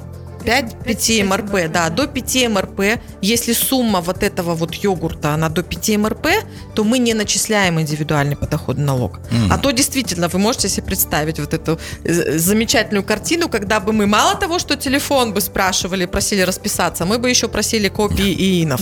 5, 0.44 0.85
5 0.85 1.24
МРП, 1.24 1.72
да, 1.72 1.88
до 1.90 2.07
5 2.07 2.48
МРП. 2.48 3.00
Если 3.22 3.52
сумма 3.52 4.00
вот 4.00 4.22
этого 4.22 4.55
вот 4.55 4.74
йогурта, 4.74 5.35
она 5.35 5.48
до 5.48 5.62
5 5.62 5.88
МРП, 5.98 6.26
то 6.74 6.85
мы 6.85 6.98
не 6.98 7.14
начисляем 7.14 7.81
индивидуальный 7.81 8.37
подоходный 8.37 8.85
налог. 8.85 9.18
Mm. 9.31 9.48
А 9.50 9.59
то 9.59 9.70
действительно, 9.70 10.28
вы 10.28 10.38
можете 10.38 10.68
себе 10.68 10.87
представить 10.87 11.38
вот 11.38 11.55
эту 11.55 11.78
э, 12.05 12.38
замечательную 12.38 13.05
картину, 13.05 13.48
когда 13.48 13.81
бы 13.81 13.92
мы 13.92 14.07
мало 14.07 14.35
того, 14.35 14.59
что 14.59 14.76
телефон 14.76 15.33
бы 15.33 15.40
спрашивали, 15.40 16.07
просили 16.07 16.42
расписаться, 16.42 17.05
мы 17.05 17.18
бы 17.18 17.31
еще 17.31 17.48
просили 17.48 17.88
копии 17.88 18.33
ИИНов. 18.33 18.81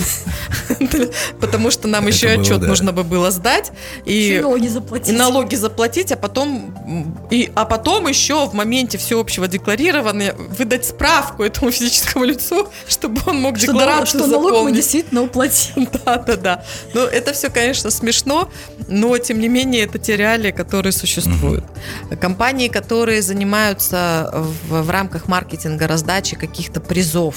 Потому 1.40 1.70
что 1.70 1.88
нам 1.88 2.07
еще 2.07 2.29
отчет 2.29 2.61
нужно 2.61 2.92
бы 2.92 3.05
было 3.05 3.31
сдать. 3.31 3.73
И 4.05 4.40
налоги 4.42 4.68
заплатить. 4.68 5.18
налоги 5.18 5.57
заплатить, 5.57 6.12
а 6.12 6.16
потом, 6.16 6.75
и, 7.31 7.51
а 7.55 7.64
потом 7.64 8.09
еще 8.09 8.46
в 8.46 8.55
моменте 8.55 8.99
всеобщего 8.99 9.49
декларирования 9.49 10.35
выдать 10.59 10.85
справку 10.85 11.44
этому 11.50 11.70
физическому 11.70 12.24
лицу, 12.24 12.68
чтобы 12.88 13.20
он 13.26 13.40
мог 13.40 13.58
что 13.58 13.66
декларацию 13.68 14.20
что 14.20 14.30
налог 14.30 14.64
мы 14.64 14.72
действительно 14.72 15.22
уплатим. 15.22 15.88
Да, 16.04 16.16
да, 16.16 16.36
да. 16.36 16.64
Ну, 16.94 17.02
это 17.02 17.32
все, 17.32 17.50
конечно, 17.50 17.90
смешно, 17.90 18.50
но, 18.88 19.18
тем 19.18 19.40
не 19.40 19.48
менее, 19.48 19.84
это 19.84 19.98
те 19.98 20.16
реалии, 20.16 20.50
которые 20.50 20.92
существуют. 20.92 21.64
Угу. 22.10 22.18
Компании, 22.18 22.68
которые 22.68 23.22
занимаются 23.22 24.30
в, 24.32 24.82
в 24.82 24.90
рамках 24.90 25.28
маркетинга 25.28 25.86
раздачи 25.86 26.36
каких-то 26.36 26.80
призов, 26.80 27.36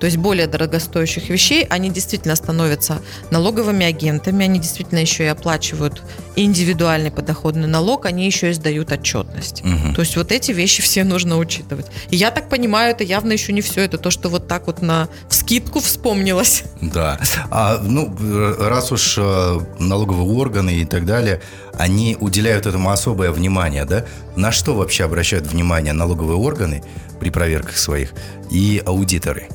то 0.00 0.06
есть 0.06 0.16
более 0.16 0.46
дорогостоящих 0.46 1.28
вещей, 1.28 1.66
они 1.68 1.90
действительно 1.90 2.34
становятся 2.34 3.02
налоговыми 3.30 3.84
агентами, 3.84 4.44
они 4.44 4.58
действительно 4.58 4.98
еще 4.98 5.24
и 5.24 5.26
оплачивают 5.26 6.02
индивидуальный 6.36 7.10
подоходный 7.10 7.68
налог, 7.68 8.06
они 8.06 8.24
еще 8.24 8.50
и 8.50 8.52
сдают 8.54 8.92
отчетность. 8.92 9.62
Угу. 9.62 9.94
То 9.94 10.00
есть 10.00 10.16
вот 10.16 10.32
эти 10.32 10.52
вещи 10.52 10.80
все 10.80 11.04
нужно 11.04 11.36
учитывать. 11.38 11.86
И 12.08 12.16
я 12.16 12.30
так 12.30 12.48
понимаю, 12.48 12.92
это 12.92 13.04
явно 13.04 13.32
еще 13.32 13.49
не 13.52 13.60
все, 13.60 13.82
это 13.82 13.98
то, 13.98 14.10
что 14.10 14.28
вот 14.28 14.48
так 14.48 14.66
вот 14.66 14.82
на 14.82 15.08
скидку 15.28 15.80
вспомнилось. 15.80 16.64
Да. 16.80 17.18
А, 17.50 17.78
ну, 17.82 18.14
раз 18.58 18.92
уж 18.92 19.16
э, 19.18 19.60
налоговые 19.78 20.28
органы 20.28 20.74
и 20.74 20.84
так 20.84 21.06
далее, 21.06 21.40
они 21.74 22.16
уделяют 22.18 22.66
этому 22.66 22.90
особое 22.90 23.30
внимание, 23.32 23.84
да? 23.84 24.04
На 24.36 24.52
что 24.52 24.74
вообще 24.74 25.04
обращают 25.04 25.46
внимание 25.46 25.92
налоговые 25.92 26.36
органы 26.36 26.82
при 27.18 27.30
проверках 27.30 27.76
своих 27.76 28.12
и 28.50 28.82
аудиторы? 28.84 29.48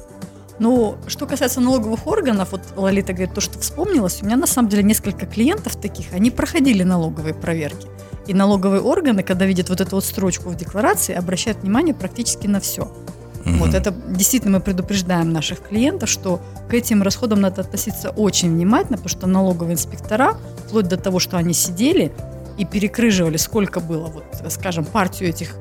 Ну, 0.57 0.97
что 1.07 1.25
касается 1.25 1.59
налоговых 1.59 2.07
органов, 2.07 2.49
вот 2.51 2.61
Лолита 2.77 3.11
говорит, 3.11 3.33
то, 3.33 3.41
что 3.41 3.59
вспомнилось, 3.59 4.21
у 4.21 4.25
меня 4.25 4.37
на 4.37 4.47
самом 4.47 4.69
деле 4.69 4.83
несколько 4.83 5.25
клиентов 5.25 5.75
таких, 5.75 6.13
они 6.13 6.31
проходили 6.31 6.83
налоговые 6.83 7.33
проверки. 7.33 7.87
И 8.27 8.33
налоговые 8.33 8.81
органы, 8.81 9.21
когда 9.21 9.45
видят 9.45 9.69
вот 9.69 9.81
эту 9.81 9.95
вот 9.95 10.05
строчку 10.05 10.49
в 10.49 10.55
декларации, 10.55 11.13
обращают 11.13 11.59
внимание 11.59 11.93
практически 11.93 12.47
на 12.47 12.59
все. 12.59 12.91
Угу. 13.45 13.55
Вот 13.57 13.73
это 13.73 13.91
действительно 13.91 14.57
мы 14.57 14.63
предупреждаем 14.63 15.31
наших 15.31 15.61
клиентов, 15.61 16.09
что 16.09 16.41
к 16.67 16.73
этим 16.73 17.03
расходам 17.03 17.41
надо 17.41 17.61
относиться 17.61 18.09
очень 18.09 18.51
внимательно, 18.51 18.97
потому 18.97 19.09
что 19.09 19.27
налоговые 19.27 19.75
инспектора, 19.75 20.37
вплоть 20.67 20.87
до 20.87 20.97
того, 20.97 21.19
что 21.19 21.37
они 21.37 21.53
сидели 21.53 22.11
и 22.57 22.65
перекрыживали, 22.65 23.37
сколько 23.37 23.79
было, 23.79 24.07
вот, 24.07 24.23
скажем, 24.49 24.85
партию 24.85 25.29
этих 25.29 25.55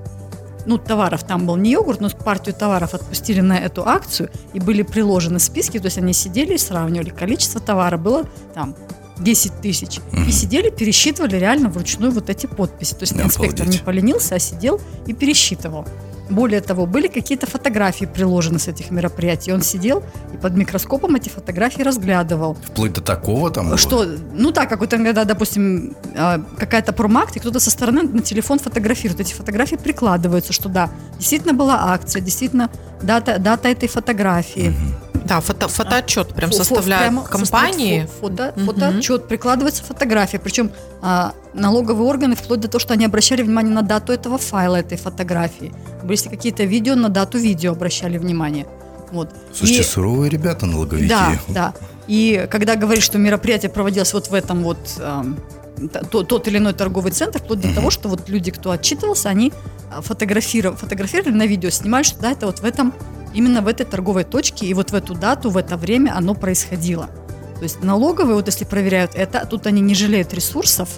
ну, 0.66 0.79
товаров 0.79 1.25
там 1.25 1.47
был 1.47 1.57
не 1.57 1.73
йогурт, 1.73 2.01
но 2.01 2.09
партию 2.09 2.55
товаров 2.55 2.94
отпустили 2.94 3.40
на 3.40 3.59
эту 3.59 3.87
акцию, 3.87 4.31
и 4.55 4.61
были 4.61 4.83
приложены 4.83 5.38
списки, 5.38 5.79
то 5.79 5.87
есть 5.87 5.99
они 5.99 6.14
сидели 6.14 6.55
и 6.55 6.59
сравнивали 6.59 7.11
количество 7.11 7.61
товара, 7.61 7.99
было 7.99 8.25
там 8.55 8.75
10 9.18 9.61
тысяч. 9.61 9.99
Угу. 10.12 10.23
И 10.23 10.33
сидели, 10.33 10.70
пересчитывали 10.70 11.37
реально 11.37 11.68
вручную 11.68 12.12
вот 12.12 12.31
эти 12.31 12.47
подписи. 12.47 12.94
То 12.94 13.03
есть 13.03 13.12
инспектор 13.12 13.66
не 13.66 13.79
поленился, 13.79 14.37
а 14.37 14.38
сидел 14.38 14.81
и 15.07 15.12
пересчитывал. 15.12 15.87
Более 16.31 16.61
того, 16.61 16.87
были 16.87 17.09
какие-то 17.09 17.47
фотографии 17.47 18.07
приложены 18.07 18.59
с 18.59 18.69
этих 18.69 18.91
мероприятий. 18.91 19.53
Он 19.53 19.63
сидел 19.63 20.03
и 20.33 20.37
под 20.37 20.57
микроскопом 20.57 21.15
эти 21.17 21.29
фотографии 21.29 21.83
разглядывал. 21.83 22.57
Вплоть 22.67 22.93
до 22.95 23.01
такого 23.01 23.51
там 23.51 23.69
было? 23.69 23.77
Что, 23.79 24.07
ну 24.33 24.51
так, 24.53 24.69
как 24.69 24.81
вот 24.81 24.95
иногда, 24.95 25.25
допустим, 25.25 25.95
а, 26.17 26.41
какая-то 26.59 26.93
промакт, 26.93 27.37
и 27.37 27.41
кто-то 27.41 27.61
со 27.61 27.71
стороны 27.71 28.03
на 28.03 28.23
телефон 28.23 28.59
фотографирует. 28.59 29.21
Эти 29.21 29.35
фотографии 29.35 29.77
прикладываются, 29.77 30.53
что 30.53 30.69
да, 30.69 30.91
действительно 31.19 31.53
была 31.53 31.93
акция, 31.93 32.23
действительно 32.23 32.71
дата, 33.03 33.39
дата 33.39 33.69
этой 33.69 33.89
фотографии. 33.89 34.69
Угу. 34.69 35.04
Да, 35.25 35.41
фото, 35.41 35.69
фотоотчет 35.69 36.35
прям 36.35 36.51
фо, 36.51 36.57
составляют 36.57 37.05
прямо 37.05 37.25
компании. 37.25 38.07
Фото, 38.21 38.53
угу. 38.57 38.67
Фотоотчет, 38.67 39.27
прикладывается 39.27 39.83
фотография. 39.83 40.39
Причем 40.39 40.71
а, 41.01 41.33
налоговые 41.55 42.07
органы, 42.07 42.37
вплоть 42.37 42.61
до 42.61 42.69
того, 42.69 42.81
что 42.81 42.93
они 42.93 43.05
обращали 43.05 43.43
внимание 43.43 43.73
на 43.73 43.83
дату 43.83 44.13
этого 44.13 44.39
файла, 44.39 44.77
этой 44.77 44.99
фотографии. 44.99 45.73
Если 46.09 46.29
какие-то 46.29 46.65
видео, 46.65 46.95
на 46.95 47.09
дату 47.09 47.39
видео 47.39 47.73
обращали 47.73 48.19
внимание. 48.19 48.67
Вот. 49.13 49.31
Слушайте, 49.53 49.83
и, 49.83 49.85
суровые 49.85 50.31
ребята 50.31 50.67
налоговики. 50.67 51.09
Да, 51.09 51.39
да. 51.49 51.75
И 52.07 52.47
когда 52.51 52.77
говоришь, 52.77 53.05
что 53.05 53.19
мероприятие 53.19 53.71
проводилось 53.71 54.13
вот 54.13 54.29
в 54.29 54.35
этом 54.35 54.63
вот 54.63 54.79
э, 54.99 55.23
тот, 56.11 56.29
тот 56.29 56.49
или 56.49 56.59
иной 56.59 56.75
торговый 56.75 57.13
центр, 57.13 57.39
вплоть 57.39 57.61
до 57.61 57.75
того, 57.75 57.91
что 57.91 58.09
вот 58.09 58.29
люди, 58.29 58.51
кто 58.51 58.71
отчитывался, 58.71 59.29
они 59.29 59.53
фотографировали, 60.01 60.77
фотографировали 60.77 61.33
на 61.33 61.47
видео, 61.47 61.71
снимали, 61.71 62.03
что 62.03 62.21
да, 62.21 62.33
это 62.33 62.47
вот 62.47 62.59
в 62.59 62.65
этом 62.65 62.93
именно 63.35 63.61
в 63.62 63.68
этой 63.68 63.85
торговой 63.85 64.25
точке 64.25 64.66
и 64.66 64.75
вот 64.75 64.90
в 64.90 64.94
эту 64.94 65.14
дату, 65.14 65.51
в 65.51 65.57
это 65.57 65.77
время 65.77 66.16
оно 66.16 66.35
происходило. 66.35 67.09
То 67.57 67.62
есть 67.62 67.83
налоговые, 67.83 68.37
вот 68.37 68.47
если 68.47 68.64
проверяют 68.64 69.12
это, 69.14 69.47
тут 69.47 69.66
они 69.66 69.81
не 69.81 69.94
жалеют 69.94 70.33
ресурсов, 70.33 70.88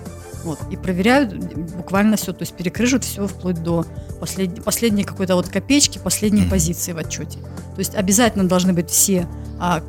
вот, 0.45 0.61
и 0.71 0.77
проверяют 0.77 1.35
буквально 1.75 2.17
все, 2.17 2.33
то 2.33 2.43
есть 2.43 2.55
перекрыжут 2.55 3.03
все 3.03 3.27
вплоть 3.27 3.61
до 3.63 3.85
последней, 4.21 4.61
последней 4.61 5.05
какой-то 5.05 5.35
вот 5.35 5.49
копеечки, 5.49 5.99
последней 5.99 6.49
позиции 6.49 6.93
в 6.93 6.99
отчете. 6.99 7.39
То 7.41 7.79
есть 7.79 7.97
обязательно 7.97 8.47
должны 8.47 8.73
быть 8.73 8.89
все, 8.89 9.27
а, 9.59 9.83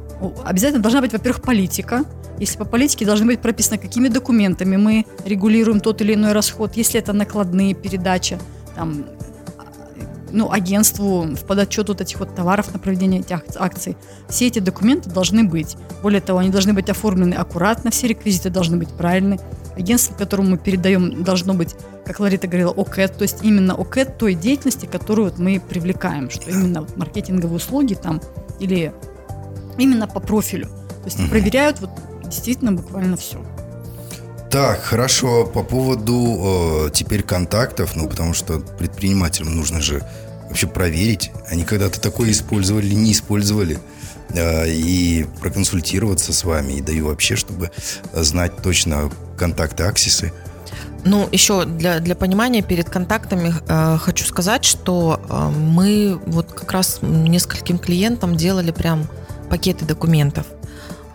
обязательно 0.44 0.82
должна 0.82 1.02
быть, 1.02 1.14
во-первых, 1.14 1.44
политика, 1.44 2.06
если 2.40 2.58
по 2.58 2.66
политике 2.66 3.06
должны 3.06 3.28
быть 3.28 3.40
прописано, 3.40 3.78
какими 3.78 4.08
документами 4.08 4.78
мы 4.78 5.06
регулируем 5.26 5.80
тот 5.80 6.02
или 6.02 6.14
иной 6.14 6.34
расход, 6.34 6.76
если 6.76 7.00
это 7.00 7.14
накладные 7.14 7.74
передачи, 7.74 8.38
там, 8.76 9.06
ну, 10.32 10.52
агентству 10.52 11.24
в 11.24 11.46
подотчет 11.46 11.88
вот 11.90 12.02
этих 12.02 12.20
вот 12.20 12.36
товаров 12.36 12.74
на 12.74 12.80
проведение 12.80 13.22
этих 13.22 13.42
акций. 13.56 13.98
Все 14.30 14.48
эти 14.48 14.60
документы 14.60 15.10
должны 15.10 15.44
быть. 15.44 15.78
Более 16.02 16.22
того, 16.22 16.40
они 16.40 16.50
должны 16.50 16.74
быть 16.74 16.90
оформлены 16.90 17.34
аккуратно, 17.36 17.92
все 17.92 18.08
реквизиты 18.08 18.50
должны 18.50 18.78
быть 18.78 18.90
правильны. 18.90 19.40
Агентство, 19.76 20.14
которому 20.16 20.52
мы 20.52 20.58
передаем, 20.58 21.24
должно 21.24 21.54
быть, 21.54 21.76
как 22.06 22.20
Ларита 22.20 22.48
говорила, 22.48 22.72
ОКЭТ, 22.72 23.18
то 23.18 23.24
есть 23.24 23.44
именно 23.44 23.74
ОКЭТ 23.76 24.18
той 24.18 24.34
деятельности, 24.34 24.86
которую 24.86 25.30
вот 25.30 25.40
мы 25.40 25.60
привлекаем, 25.60 26.30
что 26.30 26.50
именно 26.50 26.82
вот 26.82 26.98
маркетинговые 26.98 27.58
услуги 27.58 27.94
там 27.94 28.22
или 28.60 28.94
именно 29.78 30.08
по 30.08 30.20
профилю. 30.20 30.68
То 30.68 31.06
есть 31.06 31.30
проверяют 31.30 31.80
вот 31.80 31.92
действительно 32.26 32.72
буквально 32.72 33.18
все. 33.18 33.40
Так, 34.50 34.82
хорошо. 34.82 35.46
По 35.46 35.64
поводу 35.64 36.88
э, 36.88 36.92
теперь 36.94 37.24
контактов, 37.24 37.96
ну, 37.96 38.08
потому 38.08 38.34
что 38.34 38.60
предпринимателям 38.60 39.56
нужно 39.56 39.82
же 39.82 40.04
вообще 40.48 40.68
проверить, 40.68 41.32
они 41.50 41.64
когда-то 41.64 42.00
такое 42.00 42.32
использовали 42.32 42.94
не 42.94 43.12
использовали, 43.12 43.80
э, 44.30 44.70
и 44.70 45.26
проконсультироваться 45.42 46.32
с 46.32 46.46
вами, 46.46 46.74
и 46.74 46.82
даю 46.82 47.08
вообще, 47.08 47.36
чтобы 47.36 47.72
знать 48.14 48.54
точно 48.64 49.12
контакты 49.38 49.84
Аксисы. 49.84 50.32
Ну, 51.04 51.28
еще 51.32 51.66
для, 51.66 52.00
для 52.00 52.16
понимания, 52.16 52.62
перед 52.62 52.90
контактами 52.90 53.54
э, 53.68 53.98
хочу 53.98 54.26
сказать, 54.26 54.66
что 54.66 55.22
э, 55.30 55.50
мы 55.58 56.20
вот 56.26 56.52
как 56.52 56.72
раз 56.72 57.00
нескольким 57.02 57.80
клиентам 57.80 58.36
делали 58.36 58.72
прям 58.72 59.08
пакеты 59.50 59.86
документов. 59.86 60.48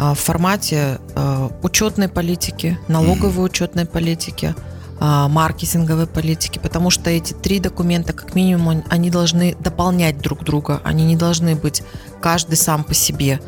А, 0.03 0.15
в 0.15 0.19
формате 0.19 0.99
а, 1.15 1.53
учетной 1.63 2.09
политики, 2.09 2.77
налоговой 2.89 3.47
учетной 3.47 3.85
политики, 3.85 4.53
а, 4.99 5.29
маркетинговой 5.29 6.09
политики, 6.09 6.59
потому 6.59 6.91
что 6.91 7.09
эти 7.09 7.35
три 7.35 7.61
документа, 7.61 8.13
как 8.13 8.35
минимум, 8.35 8.83
они 8.89 9.11
должны 9.11 9.55
дополнять 9.61 10.19
друг 10.19 10.43
друга, 10.43 10.81
они 10.83 11.05
не 11.05 11.15
должны 11.15 11.55
быть 11.55 11.85
каждый 12.21 12.57
сам 12.57 12.83
по 12.83 12.95
себе. 12.95 13.41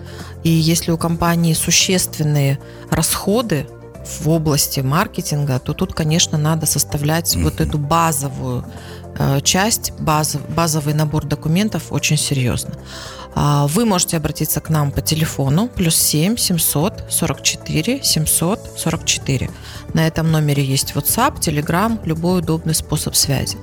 И 0.45 0.49
если 0.49 0.93
у 0.93 0.97
компании 0.97 1.55
существенные 1.55 2.61
расходы 2.89 3.67
в 4.07 4.29
области 4.29 4.79
маркетинга, 4.79 5.59
то 5.59 5.73
тут, 5.73 5.93
конечно, 5.93 6.39
надо 6.39 6.67
составлять 6.67 7.35
mm-hmm. 7.35 7.43
вот 7.43 7.61
эту 7.61 7.79
базовую 7.79 8.65
часть, 9.43 9.93
баз, 10.01 10.37
базовый 10.49 10.95
набор 10.95 11.25
документов 11.25 11.85
очень 11.91 12.17
серьезно. 12.17 12.75
А, 13.35 13.67
вы 13.67 13.85
можете 13.85 14.17
обратиться 14.17 14.61
к 14.61 14.71
нам 14.71 14.93
по 14.93 15.01
телефону 15.01 15.69
плюс 15.69 15.97
7 15.97 16.37
700 16.37 17.07
44 17.09 18.03
744. 18.03 19.51
На 19.93 20.07
этом 20.07 20.31
номере 20.31 20.65
есть 20.65 20.93
WhatsApp, 20.93 21.41
Telegram, 21.41 21.99
любой 22.05 22.41
удобный 22.41 22.75
способ 22.75 23.17
связи. 23.17 23.59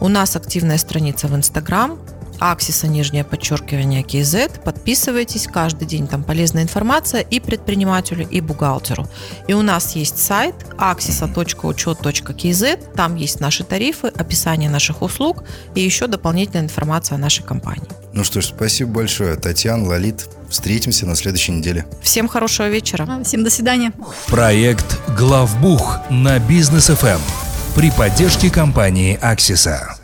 У 0.00 0.08
нас 0.08 0.36
активная 0.36 0.78
страница 0.78 1.28
в 1.28 1.34
Instagram, 1.34 1.98
Аксиса, 2.40 2.86
нижнее 2.86 3.24
подчеркивание 3.24 4.02
KZ. 4.02 4.62
Подписывайтесь, 4.62 5.46
каждый 5.46 5.86
день 5.86 6.06
там 6.06 6.24
полезная 6.24 6.62
информация 6.62 7.20
и 7.20 7.40
предпринимателю, 7.40 8.28
и 8.28 8.40
бухгалтеру. 8.40 9.06
И 9.48 9.54
у 9.54 9.62
нас 9.62 9.96
есть 9.96 10.18
сайт 10.18 10.54
axisa.учет.kz, 10.78 12.94
там 12.94 13.16
есть 13.16 13.40
наши 13.40 13.64
тарифы, 13.64 14.08
описание 14.08 14.70
наших 14.70 15.02
услуг 15.02 15.44
и 15.74 15.80
еще 15.80 16.06
дополнительная 16.06 16.64
информация 16.64 17.16
о 17.16 17.18
нашей 17.18 17.44
компании. 17.44 17.88
Ну 18.12 18.24
что 18.24 18.40
ж, 18.40 18.46
спасибо 18.46 18.92
большое, 18.92 19.36
Татьяна, 19.36 19.86
Лолит. 19.86 20.28
Встретимся 20.48 21.06
на 21.06 21.16
следующей 21.16 21.52
неделе. 21.52 21.84
Всем 22.00 22.28
хорошего 22.28 22.68
вечера. 22.68 23.08
Всем 23.24 23.42
до 23.42 23.50
свидания. 23.50 23.92
Проект 24.28 25.00
«Главбух» 25.18 25.98
на 26.10 26.38
Бизнес 26.38 26.86
ФМ 26.86 27.20
при 27.74 27.90
поддержке 27.90 28.50
компании 28.50 29.18
«Аксиса». 29.20 30.03